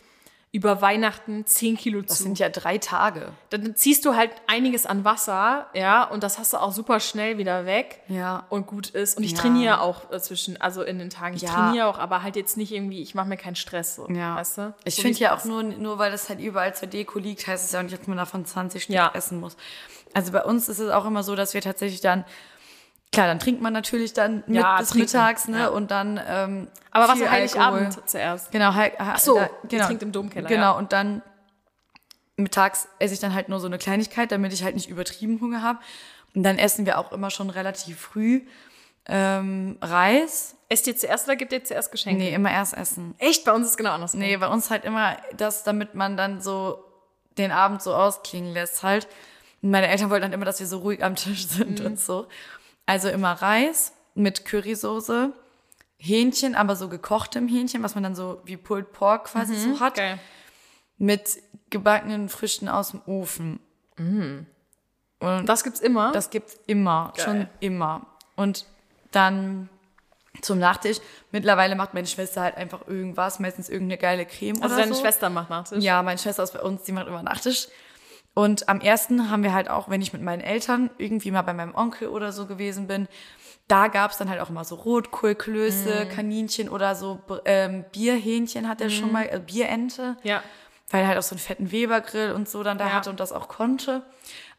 über 0.54 0.82
Weihnachten 0.82 1.46
10 1.46 1.78
Kilo 1.78 2.02
Das 2.02 2.18
zu. 2.18 2.24
sind 2.24 2.38
ja 2.38 2.50
drei 2.50 2.76
Tage. 2.76 3.32
Dann 3.48 3.74
ziehst 3.74 4.04
du 4.04 4.14
halt 4.16 4.30
einiges 4.46 4.84
an 4.84 5.02
Wasser, 5.02 5.68
ja, 5.72 6.04
und 6.04 6.22
das 6.22 6.38
hast 6.38 6.52
du 6.52 6.58
auch 6.58 6.72
super 6.72 7.00
schnell 7.00 7.38
wieder 7.38 7.64
weg. 7.64 8.00
Ja. 8.08 8.44
Und 8.50 8.66
gut 8.66 8.90
ist. 8.90 9.16
Und 9.16 9.22
ich 9.24 9.32
Ja. 9.32 9.38
trainiere 9.38 9.80
auch 9.80 10.04
dazwischen, 10.10 10.60
also 10.60 10.82
in 10.82 10.98
den 10.98 11.08
Tagen. 11.08 11.36
Ich 11.36 11.40
Ja. 11.42 11.54
trainiere 11.54 11.86
auch, 11.86 11.98
aber 11.98 12.22
halt 12.22 12.36
jetzt 12.36 12.58
nicht 12.58 12.70
irgendwie, 12.70 13.00
ich 13.00 13.14
mache 13.14 13.28
mir 13.28 13.38
keinen 13.38 13.56
Stress, 13.56 13.94
so, 13.94 14.06
Ja. 14.10 14.36
weißt 14.36 14.58
du? 14.58 14.74
Ich 14.84 14.96
So 14.96 15.00
finde 15.02 15.18
ja 15.20 15.34
auch 15.34 15.42
nur, 15.46 15.62
nur 15.62 15.98
weil 15.98 16.10
das 16.12 16.28
halt 16.28 16.38
überall 16.38 16.74
zur 16.74 16.86
Deko 16.88 17.18
liegt, 17.18 17.46
heißt 17.46 17.64
es 17.64 17.72
ja 17.72 17.78
auch 17.78 17.84
nicht, 17.84 17.98
dass 17.98 18.06
man 18.06 18.18
davon 18.18 18.44
20 18.44 18.82
Stück 18.82 18.94
Ja. 18.94 19.10
essen 19.14 19.40
muss. 19.40 19.56
Also 20.12 20.32
bei 20.32 20.44
uns 20.44 20.68
ist 20.68 20.80
es 20.80 20.90
auch 20.90 21.06
immer 21.06 21.22
so, 21.22 21.34
dass 21.34 21.54
wir 21.54 21.62
tatsächlich 21.62 22.02
dann, 22.02 22.26
klar, 23.12 23.26
dann 23.26 23.38
trinkt 23.38 23.60
man 23.62 23.72
natürlich 23.72 24.12
dann 24.14 24.42
mit 24.46 24.56
Ja, 24.56 24.78
bis 24.78 24.88
trinken, 24.90 25.06
mittags, 25.06 25.46
ne? 25.48 25.58
ja. 25.60 25.68
Und 25.68 25.90
dann 25.90 26.20
ähm, 26.26 26.68
Aber 26.90 27.04
was 27.04 27.10
am 27.10 27.22
Alkohol. 27.22 27.30
Heiligabend 27.30 28.08
zuerst? 28.08 28.50
Genau, 28.52 28.74
heil, 28.74 28.92
Ach 28.98 29.18
so, 29.18 29.36
da, 29.38 29.50
genau. 29.68 29.86
trinkt 29.86 30.02
im 30.02 30.12
Domkeller, 30.12 30.48
Genau, 30.48 30.62
ja. 30.62 30.70
und 30.72 30.92
dann 30.92 31.22
mittags 32.36 32.88
esse 32.98 33.14
ich 33.14 33.20
dann 33.20 33.34
halt 33.34 33.48
nur 33.48 33.60
so 33.60 33.66
eine 33.66 33.78
Kleinigkeit, 33.78 34.32
damit 34.32 34.52
ich 34.52 34.64
halt 34.64 34.74
nicht 34.74 34.88
übertrieben 34.88 35.40
Hunger 35.40 35.62
habe. 35.62 35.78
Und 36.34 36.42
dann 36.44 36.58
essen 36.58 36.86
wir 36.86 36.98
auch 36.98 37.12
immer 37.12 37.30
schon 37.30 37.50
relativ 37.50 38.00
früh 38.00 38.42
ähm, 39.06 39.76
Reis. 39.82 40.56
Esst 40.68 40.86
ihr 40.86 40.96
zuerst 40.96 41.26
oder 41.26 41.36
gibt 41.36 41.52
ihr 41.52 41.62
zuerst 41.62 41.92
Geschenke? 41.92 42.22
Nee, 42.22 42.34
immer 42.34 42.50
erst 42.50 42.74
essen. 42.76 43.14
Echt? 43.18 43.44
Bei 43.44 43.52
uns 43.52 43.66
ist 43.66 43.72
es 43.72 43.76
genau 43.76 43.90
andersrum. 43.90 44.20
Nee, 44.20 44.36
bei 44.38 44.48
uns 44.48 44.70
halt 44.70 44.84
immer 44.84 45.16
das, 45.36 45.64
damit 45.64 45.94
man 45.94 46.16
dann 46.16 46.40
so 46.40 46.82
den 47.36 47.50
Abend 47.52 47.82
so 47.82 47.94
ausklingen 47.94 48.52
lässt 48.54 48.82
halt. 48.82 49.06
Und 49.60 49.70
meine 49.70 49.88
Eltern 49.88 50.08
wollten 50.08 50.22
dann 50.22 50.32
immer, 50.32 50.44
dass 50.46 50.60
wir 50.60 50.66
so 50.66 50.78
ruhig 50.78 51.04
am 51.04 51.16
Tisch 51.16 51.46
sind 51.46 51.80
Mhm. 51.80 51.86
und 51.86 52.00
so. 52.00 52.26
Also 52.86 53.08
immer 53.08 53.32
Reis 53.32 53.92
mit 54.14 54.44
Currysoße, 54.44 55.32
Hähnchen, 55.98 56.54
aber 56.54 56.74
so 56.76 56.88
gekochtem 56.88 57.46
Hähnchen, 57.48 57.82
was 57.82 57.94
man 57.94 58.02
dann 58.02 58.14
so 58.14 58.40
wie 58.44 58.56
Pulled 58.56 58.92
Pork 58.92 59.26
quasi 59.26 59.54
so 59.56 59.78
hat, 59.80 59.94
Mhm. 59.96 60.00
Geil. 60.00 60.18
mit 60.98 61.38
gebackenen 61.70 62.28
Früchten 62.28 62.68
aus 62.68 62.90
dem 62.90 63.00
Ofen. 63.06 63.60
Und 63.98 64.46
Das 65.48 65.62
gibt's 65.64 65.80
immer. 65.80 66.12
das 66.12 66.30
gibt's 66.30 66.58
immer, 66.66 67.12
Geil. 67.16 67.24
schon 67.24 67.48
immer. 67.60 68.06
Und 68.36 68.66
dann 69.12 69.68
zum 70.40 70.58
Nachtisch. 70.58 70.98
Mittlerweile 71.30 71.76
macht 71.76 71.92
meine 71.94 72.06
Schwester 72.06 72.40
halt 72.40 72.56
einfach 72.56 72.88
irgendwas, 72.88 73.38
meistens 73.38 73.68
irgendeine 73.68 73.98
geile 73.98 74.24
Creme 74.26 74.56
also 74.62 74.74
oder 74.74 74.82
deine 74.84 74.94
so. 74.94 75.00
Schwester 75.02 75.28
macht 75.30 75.50
Nachtisch. 75.50 75.84
Ja, 75.84 76.02
meine 76.02 76.18
Schwester 76.18 76.42
ist 76.42 76.52
bei 76.52 76.60
uns, 76.62 76.82
die 76.84 76.92
macht 76.92 77.06
immer 77.06 77.22
Nachtisch. 77.22 77.68
Und 78.34 78.68
am 78.68 78.80
ersten 78.80 79.30
haben 79.30 79.42
wir 79.42 79.52
halt 79.52 79.68
auch, 79.68 79.90
wenn 79.90 80.00
ich 80.00 80.12
mit 80.12 80.22
meinen 80.22 80.40
Eltern 80.40 80.90
irgendwie 80.98 81.30
mal 81.30 81.42
bei 81.42 81.52
meinem 81.52 81.74
Onkel 81.74 82.08
oder 82.08 82.32
so 82.32 82.46
gewesen 82.46 82.86
bin, 82.86 83.06
da 83.68 83.88
gab's 83.88 84.16
dann 84.18 84.28
halt 84.30 84.40
auch 84.40 84.48
immer 84.50 84.64
so 84.64 84.74
Rotkohlklöße, 84.76 86.06
Kaninchen 86.06 86.68
oder 86.68 86.94
so 86.94 87.20
ähm, 87.44 87.84
Bierhähnchen 87.92 88.68
hat 88.68 88.80
er 88.80 88.90
schon 88.90 89.12
mal, 89.12 89.24
äh, 89.30 89.38
Bierente, 89.44 90.16
Ja. 90.22 90.42
weil 90.90 91.02
er 91.02 91.08
halt 91.08 91.18
auch 91.18 91.22
so 91.22 91.34
einen 91.34 91.40
fetten 91.40 91.70
Webergrill 91.72 92.32
und 92.32 92.48
so 92.48 92.62
dann 92.62 92.78
da 92.78 92.86
Ja. 92.88 92.92
hatte 92.94 93.10
und 93.10 93.20
das 93.20 93.32
auch 93.32 93.48
konnte. 93.48 94.02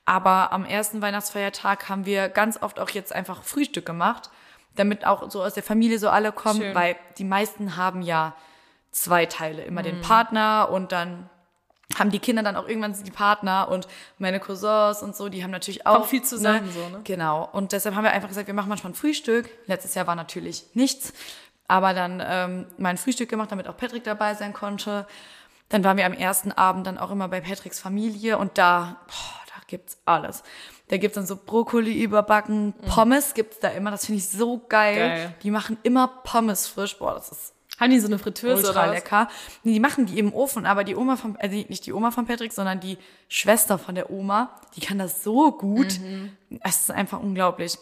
Aber 0.06 0.52
am 0.52 0.66
ersten 0.66 1.02
Weihnachtsfeiertag 1.02 1.90
haben 1.90 2.06
wir 2.06 2.30
ganz 2.30 2.62
oft 2.62 2.80
auch 2.80 2.90
jetzt 2.90 3.14
einfach 3.14 3.44
Frühstück 3.44 3.86
gemacht, 3.86 4.30
damit 4.76 5.06
auch 5.06 5.30
so 5.30 5.44
aus 5.44 5.54
der 5.54 5.64
Familie 5.64 6.00
so 6.00 6.10
alle 6.10 6.32
kommen, 6.32 6.62
Schön. 6.62 6.76
weil 6.76 6.96
die 7.18 7.24
meisten 7.24 7.78
haben 7.78 8.02
ja 8.02 8.36
zwei 8.92 9.26
Teile, 9.26 9.64
immer 9.64 9.82
Mhm. 9.82 9.86
den 9.86 10.02
Partner 10.02 10.70
und 10.72 10.92
dann 10.92 11.30
haben 11.98 12.12
die 12.12 12.20
Kinder 12.20 12.44
dann 12.44 12.56
auch 12.56 12.68
irgendwann 12.68 12.96
die 13.04 13.12
Partner 13.12 13.68
und 13.70 13.88
meine 14.18 14.40
Cousins 14.40 15.02
und 15.02 15.16
so, 15.16 15.30
die 15.30 15.44
haben 15.44 15.52
natürlich 15.52 15.86
auch 15.86 15.98
Kommt 15.98 16.08
viel 16.08 16.24
zusammen 16.24 16.72
so, 16.72 16.90
ne? 16.90 17.02
Genau. 17.04 17.48
Und 17.52 17.72
deshalb 17.72 17.96
haben 17.96 18.04
wir 18.04 18.12
einfach 18.12 18.30
gesagt, 18.30 18.48
wir 18.48 18.54
machen 18.54 18.70
manchmal 18.70 18.94
ein 18.94 18.96
Frühstück. 18.96 19.50
Letztes 19.68 19.94
Jahr 19.96 20.08
war 20.08 20.16
natürlich 20.16 20.66
nichts, 20.74 21.14
aber 21.68 21.94
dann 21.94 22.22
ähm, 22.26 22.66
mal 22.78 22.90
ein 22.90 22.98
Frühstück 22.98 23.30
gemacht, 23.30 23.52
damit 23.52 23.68
auch 23.68 23.78
Patrick 23.78 24.04
dabei 24.04 24.34
sein 24.34 24.54
konnte. 24.54 25.08
Dann 25.70 25.84
waren 25.84 25.98
wir 25.98 26.06
am 26.06 26.14
ersten 26.14 26.52
Abend 26.52 26.88
dann 26.88 26.98
auch 26.98 27.12
immer 27.12 27.28
bei 27.28 27.42
Patricks 27.42 27.80
Familie 27.80 28.38
und 28.38 28.58
da, 28.58 28.98
boah, 29.08 29.42
da 29.48 29.62
gibt's 29.68 29.98
alles. 30.06 30.44
Da 30.90 30.98
gibt's 30.98 31.16
dann 31.16 31.26
so 31.26 31.36
Brokkoli 31.36 32.04
überbacken, 32.04 32.74
Pommes 32.88 33.34
gibt's 33.34 33.60
da 33.60 33.70
immer, 33.70 33.90
das 33.90 34.06
finde 34.06 34.20
ich 34.20 34.30
so 34.30 34.62
geil. 34.68 34.96
Mhm. 34.96 35.00
Geil. 35.00 35.36
Die 35.44 35.52
machen 35.52 35.78
immer 35.84 36.08
Pommes 36.08 36.68
frisch, 36.68 36.98
boah, 36.98 37.14
das 37.16 37.32
ist 37.32 37.54
Haben 37.80 37.92
die 37.92 38.00
so 38.00 38.08
eine 38.08 38.20
Fritteuse 38.20 38.68
ultra 38.68 38.72
oder 38.72 38.82
was? 38.90 38.96
lecker. 38.96 39.28
Nee, 39.64 39.74
die 39.74 39.80
machen 39.80 40.06
die 40.06 40.20
im 40.20 40.34
Ofen, 40.34 40.66
aber 40.66 40.84
die 40.84 40.96
Oma 40.96 41.16
von, 41.16 41.36
also 41.38 41.56
nicht 41.56 41.86
die 41.86 41.94
Oma 41.94 42.12
von 42.12 42.26
Patrick, 42.26 42.54
sondern 42.54 42.80
die 42.80 42.98
Schwester 43.30 43.78
von 43.78 43.96
der 43.96 44.12
Oma, 44.12 44.56
die 44.76 44.82
kann 44.82 45.00
das 45.00 45.24
so 45.24 45.52
gut. 45.52 46.00
Mhm. 46.00 46.32
Es 46.62 46.82
ist 46.82 46.92
einfach 46.92 47.20
unglaublich. 47.20 47.78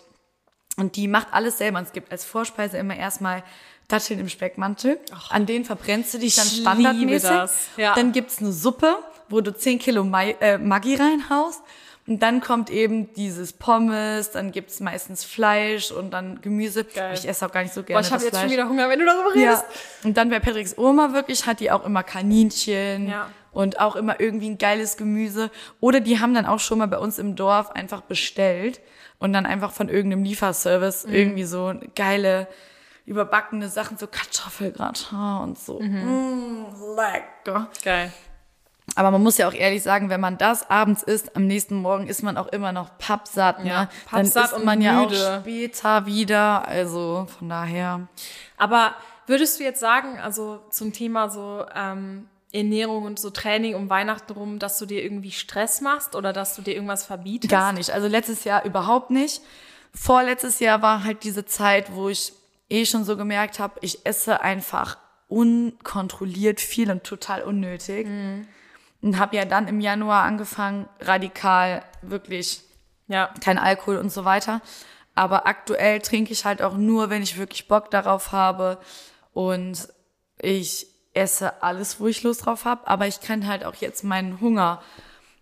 Und 0.78 0.96
die 0.96 1.08
macht 1.08 1.28
alles 1.32 1.58
selber. 1.58 1.80
Und 1.80 1.86
es 1.86 1.92
gibt 1.92 2.12
als 2.12 2.24
Vorspeise 2.24 2.78
immer 2.78 2.96
erstmal 2.96 3.44
Datteln 3.88 4.20
im 4.22 4.30
Speckmantel. 4.30 5.00
An 5.30 5.46
denen 5.46 5.66
verbrennst 5.66 6.14
du 6.14 6.20
dich 6.20 6.36
dann 6.36 6.48
standardmäßig. 6.48 7.30
das, 7.30 7.68
ja. 7.76 7.94
Dann 7.94 8.14
gibt's 8.14 8.40
eine 8.40 8.54
Suppe, 8.54 8.98
wo 9.28 9.42
du 9.42 9.54
10 9.54 9.80
Kilo 9.80 10.04
Mai, 10.04 10.38
äh, 10.40 10.58
Maggi 10.58 10.96
reinhaust. 10.96 11.62
Und 12.08 12.24
dann 12.24 12.42
kommt 12.42 12.70
eben 12.72 13.14
dieses 13.14 13.54
Pommes, 13.54 14.32
dann 14.32 14.52
gibt's 14.52 14.80
meistens 14.80 15.24
Fleisch 15.24 15.92
und 15.92 16.12
dann 16.12 16.42
Gemüse. 16.42 16.84
Geil. 16.84 17.14
Ich 17.14 17.28
esse 17.28 17.46
auch 17.46 17.52
gar 17.52 17.62
nicht 17.62 17.74
so 17.74 17.82
Boah, 17.82 17.88
gerne 17.88 18.08
ich 18.08 18.12
habe 18.12 18.24
jetzt 18.24 18.32
Fleisch. 18.32 18.42
schon 18.44 18.52
wieder 18.52 18.68
Hunger, 18.68 18.90
wenn 18.90 19.00
du 19.00 19.06
darüber 19.06 19.38
Ja. 19.38 19.50
redest. 19.52 19.66
Und 20.04 20.18
dann 20.18 20.30
bei 20.30 20.40
Patricks 20.40 20.78
Oma 20.78 21.14
wirklich 21.14 21.46
hat 21.46 21.60
die 21.60 21.70
auch 21.72 21.86
immer 21.86 22.02
Kaninchen 22.04 23.08
Ja. 23.08 23.30
und 23.52 23.80
auch 23.80 23.96
immer 23.96 24.20
irgendwie 24.20 24.50
ein 24.50 24.58
geiles 24.58 24.98
Gemüse. 24.98 25.52
Oder 25.80 26.00
die 26.00 26.20
haben 26.20 26.34
dann 26.34 26.46
auch 26.48 26.60
schon 26.60 26.80
mal 26.80 26.88
bei 26.88 26.98
uns 26.98 27.20
im 27.20 27.36
Dorf 27.36 27.70
einfach 27.72 28.02
bestellt 28.02 28.82
und 29.20 29.32
dann 29.32 29.46
einfach 29.46 29.72
von 29.72 29.88
irgendeinem 29.88 30.24
Lieferservice 30.24 31.06
Mhm. 31.06 31.14
irgendwie 31.14 31.44
so 31.44 31.74
geile 31.96 32.48
überbackene 33.06 33.70
Sachen, 33.70 33.98
so 33.98 34.08
Kartoffelgratin 34.08 35.18
und 35.44 35.60
so. 35.60 35.80
Mhm. 35.80 36.64
Mm, 36.64 36.66
lecker. 36.96 37.70
Geil. 37.84 38.12
Aber 38.96 39.12
man 39.12 39.24
muss 39.24 39.38
ja 39.38 39.48
auch 39.48 39.54
ehrlich 39.54 39.84
sagen, 39.84 40.10
wenn 40.10 40.20
man 40.20 40.38
das 40.38 40.70
abends 40.70 41.04
isst, 41.04 41.36
am 41.36 41.48
nächsten 41.48 41.76
Morgen 41.76 42.08
ist 42.08 42.24
man 42.24 42.38
auch 42.38 42.48
immer 42.48 42.72
noch 42.72 42.98
pappsatt. 42.98 43.64
Ne? 43.64 43.70
Ja, 43.70 43.90
dann 44.12 44.24
pappsatt 44.24 44.46
isst 44.46 44.54
und 44.54 44.66
man 44.66 44.82
ja 44.82 45.02
müde. 45.02 45.38
auch 45.38 45.42
später 45.42 46.06
wieder. 46.06 46.68
Also 46.68 47.28
von 47.38 47.50
daher. 47.50 48.08
Aber 48.58 48.96
würdest 49.28 49.60
du 49.60 49.64
jetzt 49.64 49.80
sagen, 49.80 50.20
also 50.20 50.60
zum 50.70 50.92
Thema 50.92 51.30
so 51.30 51.66
ähm, 51.74 52.28
Ernährung 52.52 53.06
und 53.06 53.20
so 53.20 53.30
Training 53.30 53.76
um 53.76 53.90
Weihnachten 53.90 54.34
rum, 54.34 54.60
dass 54.60 54.78
du 54.78 54.86
dir 54.86 55.04
irgendwie 55.04 55.32
Stress 55.32 55.82
machst 55.82 56.16
oder 56.16 56.34
dass 56.34 56.56
du 56.56 56.62
dir 56.62 56.74
irgendwas 56.74 57.06
verbietest? 57.06 57.52
Gar 57.52 57.74
nicht. 57.74 57.92
Also 57.92 58.08
letztes 58.08 58.44
Jahr 58.44 58.66
überhaupt 58.66 59.10
nicht. 59.10 59.42
Vorletztes 59.94 60.60
Jahr 60.60 60.82
war 60.82 61.04
halt 61.04 61.24
diese 61.24 61.46
Zeit, 61.46 61.94
wo 61.94 62.10
ich 62.10 62.34
eh 62.70 62.86
schon 62.86 63.04
so 63.04 63.18
gemerkt 63.18 63.60
habe, 63.60 63.80
ich 63.82 64.06
esse 64.06 64.42
einfach 64.42 64.98
unkontrolliert 65.28 66.60
viel 66.60 66.92
und 66.92 67.04
total 67.04 67.44
unnötig. 67.44 68.06
Und 69.02 69.18
habe 69.18 69.36
ja 69.36 69.46
dann 69.46 69.68
im 69.68 69.82
Januar 69.82 70.24
angefangen, 70.24 70.88
radikal 71.00 71.84
wirklich 72.02 72.62
Ja. 73.08 73.34
kein 73.44 73.58
Alkohol 73.58 73.98
und 73.98 74.12
so 74.12 74.26
weiter. 74.26 74.62
Aber 75.16 75.48
aktuell 75.48 76.00
trinke 76.00 76.32
ich 76.32 76.46
halt 76.46 76.62
auch 76.62 76.78
nur, 76.78 77.10
wenn 77.10 77.22
ich 77.24 77.38
wirklich 77.38 77.68
Bock 77.68 77.90
darauf 77.92 78.32
habe. 78.32 78.78
Und 79.34 79.88
ich 80.40 80.88
esse 81.14 81.62
alles, 81.64 82.00
wo 82.00 82.08
ich 82.08 82.24
Lust 82.24 82.46
drauf 82.46 82.64
habe. 82.66 82.88
Aber 82.88 83.08
ich 83.08 83.20
kann 83.22 83.48
halt 83.48 83.66
auch 83.66 83.76
jetzt 83.76 84.04
meinen 84.04 84.40
Hunger. 84.40 84.82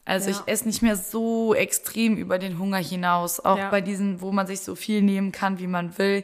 Also 0.05 0.31
Ja. 0.31 0.37
ich 0.37 0.51
esse 0.51 0.65
nicht 0.67 0.81
mehr 0.81 0.95
so 0.95 1.53
extrem 1.53 2.17
über 2.17 2.39
den 2.39 2.57
Hunger 2.57 2.77
hinaus. 2.77 3.39
Auch 3.39 3.57
Ja. 3.57 3.69
bei 3.69 3.81
diesen, 3.81 4.21
wo 4.21 4.31
man 4.31 4.47
sich 4.47 4.61
so 4.61 4.73
viel 4.75 5.01
nehmen 5.03 5.31
kann, 5.31 5.59
wie 5.59 5.67
man 5.67 5.97
will. 5.99 6.23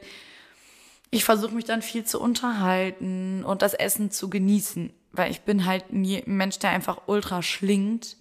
Ich 1.11 1.23
versuche 1.23 1.53
mich 1.53 1.65
dann 1.65 1.81
viel 1.83 2.03
zu 2.05 2.19
unterhalten 2.19 3.43
und 3.45 3.61
das 3.61 3.73
Essen 3.75 4.09
zu 4.09 4.29
genießen. 4.29 4.91
Weil 5.15 5.31
ich 5.31 5.41
bin 5.41 5.65
halt 5.65 5.91
ein 5.91 6.21
Mensch, 6.25 6.59
der 6.59 6.71
einfach 6.71 7.03
ultra 7.07 7.41
schlingt. 7.41 8.17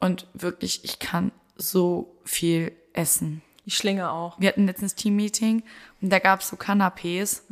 Und 0.00 0.26
wirklich, 0.34 0.84
ich 0.84 0.98
kann 0.98 1.32
so 1.56 2.16
viel 2.24 2.72
essen. 2.92 3.42
Ich 3.64 3.76
schlinge 3.76 4.10
auch. 4.10 4.40
Wir 4.40 4.48
hatten 4.48 4.66
letztens 4.66 4.94
Team-Meeting 4.94 5.62
und 6.00 6.10
da 6.10 6.18
gab 6.18 6.40
es 6.40 6.48
so 6.48 6.56
Canapés. 6.56 7.42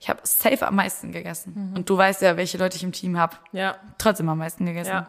Ich 0.00 0.08
habe 0.08 0.20
safe 0.22 0.66
am 0.66 0.76
meisten 0.76 1.10
gegessen. 1.12 1.72
Und 1.74 1.90
du 1.90 1.96
weißt 1.96 2.22
ja, 2.22 2.36
welche 2.36 2.56
Leute 2.56 2.76
ich 2.76 2.84
im 2.84 2.92
Team 2.92 3.18
habe. 3.18 3.36
Ja. 3.52 3.76
Trotzdem 3.98 4.28
am 4.28 4.38
meisten 4.38 4.64
gegessen. 4.64 4.90
Ja. 4.90 5.08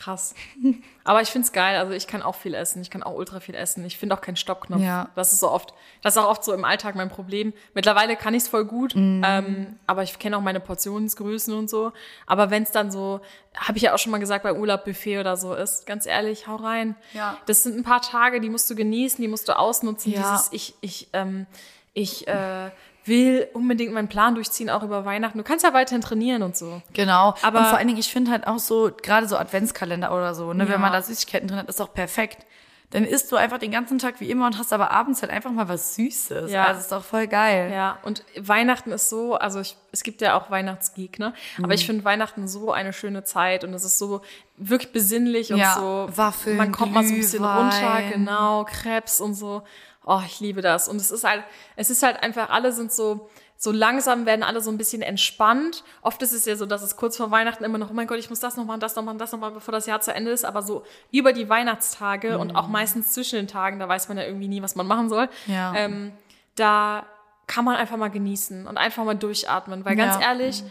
Krass. 0.00 0.34
Aber 1.04 1.20
ich 1.20 1.28
find's 1.28 1.52
geil. 1.52 1.78
Also 1.78 1.92
ich 1.92 2.06
kann 2.06 2.22
auch 2.22 2.34
viel 2.34 2.54
essen. 2.54 2.80
Ich 2.80 2.88
kann 2.90 3.02
auch 3.02 3.14
ultra 3.14 3.38
viel 3.38 3.54
essen. 3.54 3.84
Ich 3.84 3.98
finde 3.98 4.14
auch 4.16 4.22
keinen 4.22 4.36
Stoppknopf. 4.36 4.80
Ja. 4.80 5.10
Das 5.14 5.32
ist 5.34 5.40
so 5.40 5.50
oft, 5.50 5.74
das 6.02 6.16
ist 6.16 6.22
auch 6.22 6.28
oft 6.30 6.42
so 6.42 6.54
im 6.54 6.64
Alltag 6.64 6.94
mein 6.94 7.10
Problem. 7.10 7.52
Mittlerweile 7.74 8.16
kann 8.16 8.32
ich's 8.32 8.48
voll 8.48 8.64
gut, 8.64 8.94
Mhm. 8.96 9.22
ähm, 9.26 9.78
aber 9.86 10.02
ich 10.02 10.18
kenne 10.18 10.38
auch 10.38 10.40
meine 10.40 10.58
Portionsgrößen 10.60 11.52
und 11.52 11.68
so. 11.68 11.92
Aber 12.26 12.50
wenn's 12.50 12.70
dann 12.70 12.90
so, 12.90 13.20
habe 13.54 13.76
ich 13.76 13.82
ja 13.84 13.94
auch 13.94 13.98
schon 13.98 14.10
mal 14.12 14.18
gesagt, 14.18 14.42
bei 14.42 14.54
Urlaubbuffet 14.54 15.18
oder 15.20 15.36
so 15.36 15.54
ist, 15.54 15.84
ganz 15.86 16.06
ehrlich, 16.06 16.46
hau 16.46 16.56
rein. 16.56 16.96
Ja. 17.12 17.36
Das 17.44 17.62
sind 17.62 17.76
ein 17.76 17.84
paar 17.84 18.00
Tage, 18.00 18.40
die 18.40 18.48
musst 18.48 18.70
du 18.70 18.74
genießen, 18.74 19.20
die 19.20 19.28
musst 19.28 19.48
du 19.48 19.58
ausnutzen. 19.58 20.12
Ja. 20.12 20.20
Dieses, 20.32 20.48
ich, 20.52 20.74
ich, 20.80 21.08
ähm, 21.12 21.46
ich 21.92 22.26
äh, 22.26 22.70
will 23.10 23.46
unbedingt 23.52 23.92
meinen 23.92 24.08
Plan 24.08 24.34
durchziehen, 24.34 24.70
auch 24.70 24.82
über 24.82 25.04
Weihnachten. 25.04 25.36
Du 25.36 25.44
kannst 25.44 25.62
ja 25.66 25.74
weiterhin 25.74 26.00
trainieren 26.00 26.42
und 26.42 26.56
so. 26.56 26.80
Genau. 26.94 27.34
Aber- 27.42 27.58
und 27.58 27.66
vor 27.66 27.76
allen 27.76 27.88
Dingen, 27.88 28.00
ich 28.00 28.10
finde 28.10 28.30
halt 28.30 28.46
auch 28.46 28.58
so, 28.58 28.90
gerade 29.02 29.28
so 29.28 29.36
Adventskalender 29.36 30.10
oder 30.16 30.34
so, 30.34 30.54
ne, 30.54 30.64
Ja. 30.64 30.70
wenn 30.70 30.80
man 30.80 30.92
da 30.94 31.02
Süßigkeiten 31.02 31.46
drin 31.48 31.58
hat, 31.58 31.68
ist 31.68 31.82
auch 31.82 31.92
perfekt. 31.92 32.46
dann 32.92 33.04
isst 33.04 33.30
du 33.30 33.36
einfach 33.36 33.58
den 33.58 33.70
ganzen 33.70 34.00
Tag 34.00 34.18
wie 34.18 34.28
immer 34.28 34.46
und 34.46 34.58
hast 34.58 34.72
aber 34.72 34.90
abends 34.90 35.22
halt 35.22 35.30
einfach 35.30 35.52
mal 35.52 35.68
was 35.68 35.94
Süßes. 35.94 36.50
Ja. 36.50 36.64
Also 36.64 36.80
ist 36.80 36.90
doch 36.90 37.04
voll 37.04 37.28
geil. 37.28 37.70
Ja, 37.72 37.98
und 38.02 38.24
Weihnachten 38.36 38.90
ist 38.90 39.08
so, 39.08 39.36
also 39.36 39.60
ich, 39.60 39.76
es 39.92 40.02
gibt 40.02 40.20
ja 40.20 40.36
auch 40.36 40.50
Weihnachtsgegner, 40.50 41.32
aber 41.58 41.66
Mhm. 41.68 41.72
ich 41.74 41.86
finde 41.86 42.04
Weihnachten 42.04 42.48
so 42.48 42.72
eine 42.72 42.92
schöne 42.92 43.22
Zeit 43.22 43.62
und 43.62 43.72
es 43.74 43.84
ist 43.84 43.96
so 44.00 44.22
wirklich 44.56 44.90
besinnlich 44.90 45.52
und 45.52 45.60
Ja, 45.60 45.76
so. 45.78 46.08
Waffeln, 46.16 46.56
Man 46.56 46.72
kommt 46.72 46.92
mal 46.92 47.04
so 47.04 47.14
ein 47.14 47.20
bisschen 47.20 47.44
runter, 47.44 47.78
Glühwein. 47.78 48.10
genau, 48.10 48.64
Krebs 48.64 49.20
und 49.20 49.34
so. 49.34 49.62
Oh, 50.04 50.20
ich 50.24 50.40
liebe 50.40 50.62
das. 50.62 50.88
Und 50.88 50.96
es 50.96 51.10
ist 51.10 51.24
halt, 51.24 51.44
es 51.76 51.90
ist 51.90 52.02
halt 52.02 52.22
einfach, 52.22 52.48
alle 52.50 52.72
sind 52.72 52.90
so, 52.92 53.28
so 53.56 53.70
langsam 53.70 54.24
werden 54.24 54.42
alle 54.42 54.62
so 54.62 54.70
ein 54.70 54.78
bisschen 54.78 55.02
entspannt. 55.02 55.84
Oft 56.00 56.22
ist 56.22 56.32
es 56.32 56.46
ja 56.46 56.56
so, 56.56 56.64
dass 56.64 56.80
es 56.82 56.96
kurz 56.96 57.18
vor 57.18 57.30
Weihnachten 57.30 57.62
immer 57.64 57.76
noch, 57.76 57.90
oh 57.90 57.92
mein 57.92 58.06
Gott, 58.06 58.18
ich 58.18 58.30
muss 58.30 58.40
das 58.40 58.56
noch 58.56 58.64
machen, 58.64 58.80
das 58.80 58.96
noch 58.96 59.02
machen, 59.02 59.18
das 59.18 59.32
noch 59.32 59.38
machen, 59.38 59.54
bevor 59.54 59.72
das 59.72 59.84
Jahr 59.84 60.00
zu 60.00 60.14
Ende 60.14 60.30
ist. 60.30 60.44
Aber 60.46 60.62
so 60.62 60.84
über 61.12 61.34
die 61.34 61.48
Weihnachtstage 61.50 62.38
und 62.38 62.56
auch 62.56 62.68
meistens 62.68 63.12
zwischen 63.12 63.36
den 63.36 63.48
Tagen, 63.48 63.78
da 63.78 63.88
weiß 63.88 64.08
man 64.08 64.16
ja 64.16 64.24
irgendwie 64.24 64.48
nie, 64.48 64.62
was 64.62 64.74
man 64.76 64.86
machen 64.86 65.10
soll. 65.10 65.28
Ja. 65.46 65.74
Ähm, 65.74 66.12
da 66.56 67.04
kann 67.46 67.64
man 67.66 67.76
einfach 67.76 67.96
mal 67.98 68.08
genießen 68.10 68.66
und 68.66 68.78
einfach 68.78 69.04
mal 69.04 69.14
durchatmen. 69.16 69.84
Weil 69.84 69.96
ganz 69.96 70.14
Ja. 70.14 70.22
ehrlich, 70.30 70.62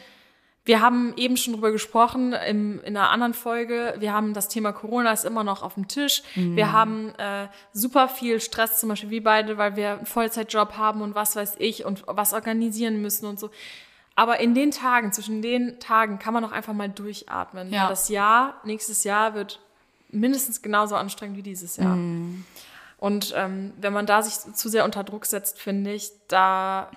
wir 0.65 0.81
haben 0.81 1.13
eben 1.17 1.35
schon 1.37 1.53
drüber 1.53 1.71
gesprochen 1.71 2.33
im, 2.33 2.79
in 2.83 2.95
einer 2.95 3.09
anderen 3.09 3.33
Folge. 3.33 3.95
Wir 3.99 4.13
haben 4.13 4.33
das 4.33 4.49
Thema 4.49 4.71
Corona 4.71 5.11
ist 5.11 5.25
immer 5.25 5.43
noch 5.43 5.63
auf 5.63 5.73
dem 5.73 5.87
Tisch. 5.87 6.21
Wir 6.35 6.71
haben 6.71 7.13
äh, 7.15 7.47
super 7.73 8.07
viel 8.07 8.39
Stress, 8.39 8.79
zum 8.79 8.89
Beispiel 8.89 9.09
wie 9.09 9.19
beide, 9.19 9.57
weil 9.57 9.75
wir 9.75 9.93
einen 9.97 10.05
Vollzeitjob 10.05 10.77
haben 10.77 11.01
und 11.01 11.15
was 11.15 11.35
weiß 11.35 11.55
ich 11.59 11.85
und 11.85 12.03
was 12.05 12.33
organisieren 12.33 13.01
müssen 13.01 13.25
und 13.25 13.39
so. 13.39 13.49
Aber 14.15 14.41
in 14.41 14.53
den 14.53 14.71
Tagen, 14.71 15.13
zwischen 15.13 15.41
den 15.41 15.79
Tagen 15.79 16.19
kann 16.19 16.33
man 16.33 16.43
auch 16.43 16.51
einfach 16.51 16.73
mal 16.73 16.89
durchatmen. 16.89 17.71
Ja. 17.71 17.87
Das 17.87 18.09
Jahr, 18.09 18.55
nächstes 18.65 19.05
Jahr 19.05 19.33
wird 19.33 19.59
mindestens 20.09 20.61
genauso 20.61 20.95
anstrengend 20.95 21.37
wie 21.37 21.43
dieses 21.43 21.77
Jahr. 21.77 21.97
Und 22.97 23.33
ähm, 23.35 23.71
wenn 23.79 23.93
man 23.93 24.05
da 24.05 24.21
sich 24.21 24.53
zu 24.53 24.67
sehr 24.67 24.83
unter 24.83 25.05
Druck 25.05 25.25
setzt, 25.25 25.57
finde 25.57 25.93
ich, 25.93 26.11
da 26.27 26.91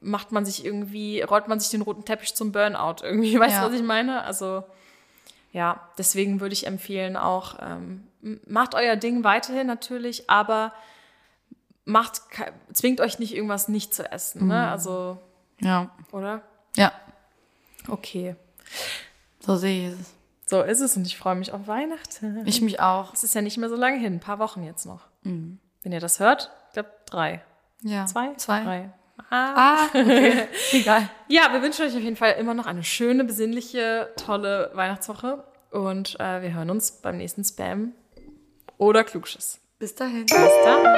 macht 0.00 0.32
man 0.32 0.44
sich 0.44 0.64
irgendwie, 0.64 1.20
rollt 1.22 1.48
man 1.48 1.58
sich 1.60 1.70
den 1.70 1.82
roten 1.82 2.04
Teppich 2.04 2.34
zum 2.34 2.52
Burnout 2.52 2.96
irgendwie. 3.02 3.38
Weißt 3.40 3.56
du, 3.56 3.62
Ja. 3.62 3.66
was 3.66 3.74
ich 3.74 3.82
meine? 3.82 4.22
Also 4.24 4.64
ja, 5.52 5.80
deswegen 5.96 6.40
würde 6.40 6.52
ich 6.52 6.66
empfehlen 6.66 7.16
auch, 7.16 7.56
ähm, 7.60 8.06
macht 8.46 8.74
euer 8.74 8.96
Ding 8.96 9.24
weiterhin 9.24 9.66
natürlich, 9.66 10.28
aber 10.28 10.72
macht, 11.84 12.20
zwingt 12.72 13.00
euch 13.00 13.18
nicht 13.18 13.34
irgendwas 13.34 13.68
nicht 13.68 13.94
zu 13.94 14.10
essen, 14.12 14.46
ne? 14.48 14.68
Also, 14.70 15.18
Ja. 15.60 15.90
oder? 16.12 16.42
Ja. 16.76 16.92
Okay. 17.88 18.36
So 19.40 19.56
sehe 19.56 19.88
ich 19.88 19.94
es. 19.98 20.14
So 20.50 20.62
ist 20.62 20.80
es 20.80 20.96
und 20.96 21.06
ich 21.06 21.16
freue 21.16 21.34
mich 21.34 21.52
auf 21.52 21.66
Weihnachten. 21.66 22.46
Ich 22.46 22.60
mich 22.60 22.80
auch. 22.80 23.14
Es 23.14 23.24
ist 23.24 23.34
ja 23.34 23.40
nicht 23.42 23.56
mehr 23.56 23.68
so 23.70 23.76
lange 23.76 23.98
hin, 23.98 24.14
ein 24.14 24.20
paar 24.20 24.38
Wochen 24.38 24.62
jetzt 24.64 24.84
noch. 24.86 25.06
Wenn 25.22 25.58
ihr 25.84 26.00
das 26.00 26.20
hört, 26.20 26.50
ich 26.68 26.72
glaube 26.74 26.90
drei. 27.06 27.42
Ja. 27.82 28.04
Zwei? 28.06 28.34
Zwei. 28.34 28.62
Drei. 28.64 28.90
Ah. 29.30 29.54
Ah, 29.56 29.86
okay. 29.88 30.48
Egal. 30.72 31.10
Ja, 31.28 31.52
wir 31.52 31.62
wünschen 31.62 31.86
euch 31.86 31.94
auf 31.94 32.02
jeden 32.02 32.16
Fall 32.16 32.32
immer 32.38 32.54
noch 32.54 32.66
eine 32.66 32.84
schöne, 32.84 33.24
besinnliche, 33.24 34.10
tolle 34.16 34.70
Weihnachtswoche. 34.74 35.44
Und 35.70 36.18
äh, 36.18 36.42
wir 36.42 36.54
hören 36.54 36.70
uns 36.70 36.90
beim 36.92 37.18
nächsten 37.18 37.44
Spam 37.44 37.92
oder 38.78 39.04
Klugschiss. 39.04 39.60
Bis 39.78 39.94
dahin. 39.94 40.26
Bis 40.26 40.50
dann. 40.64 40.96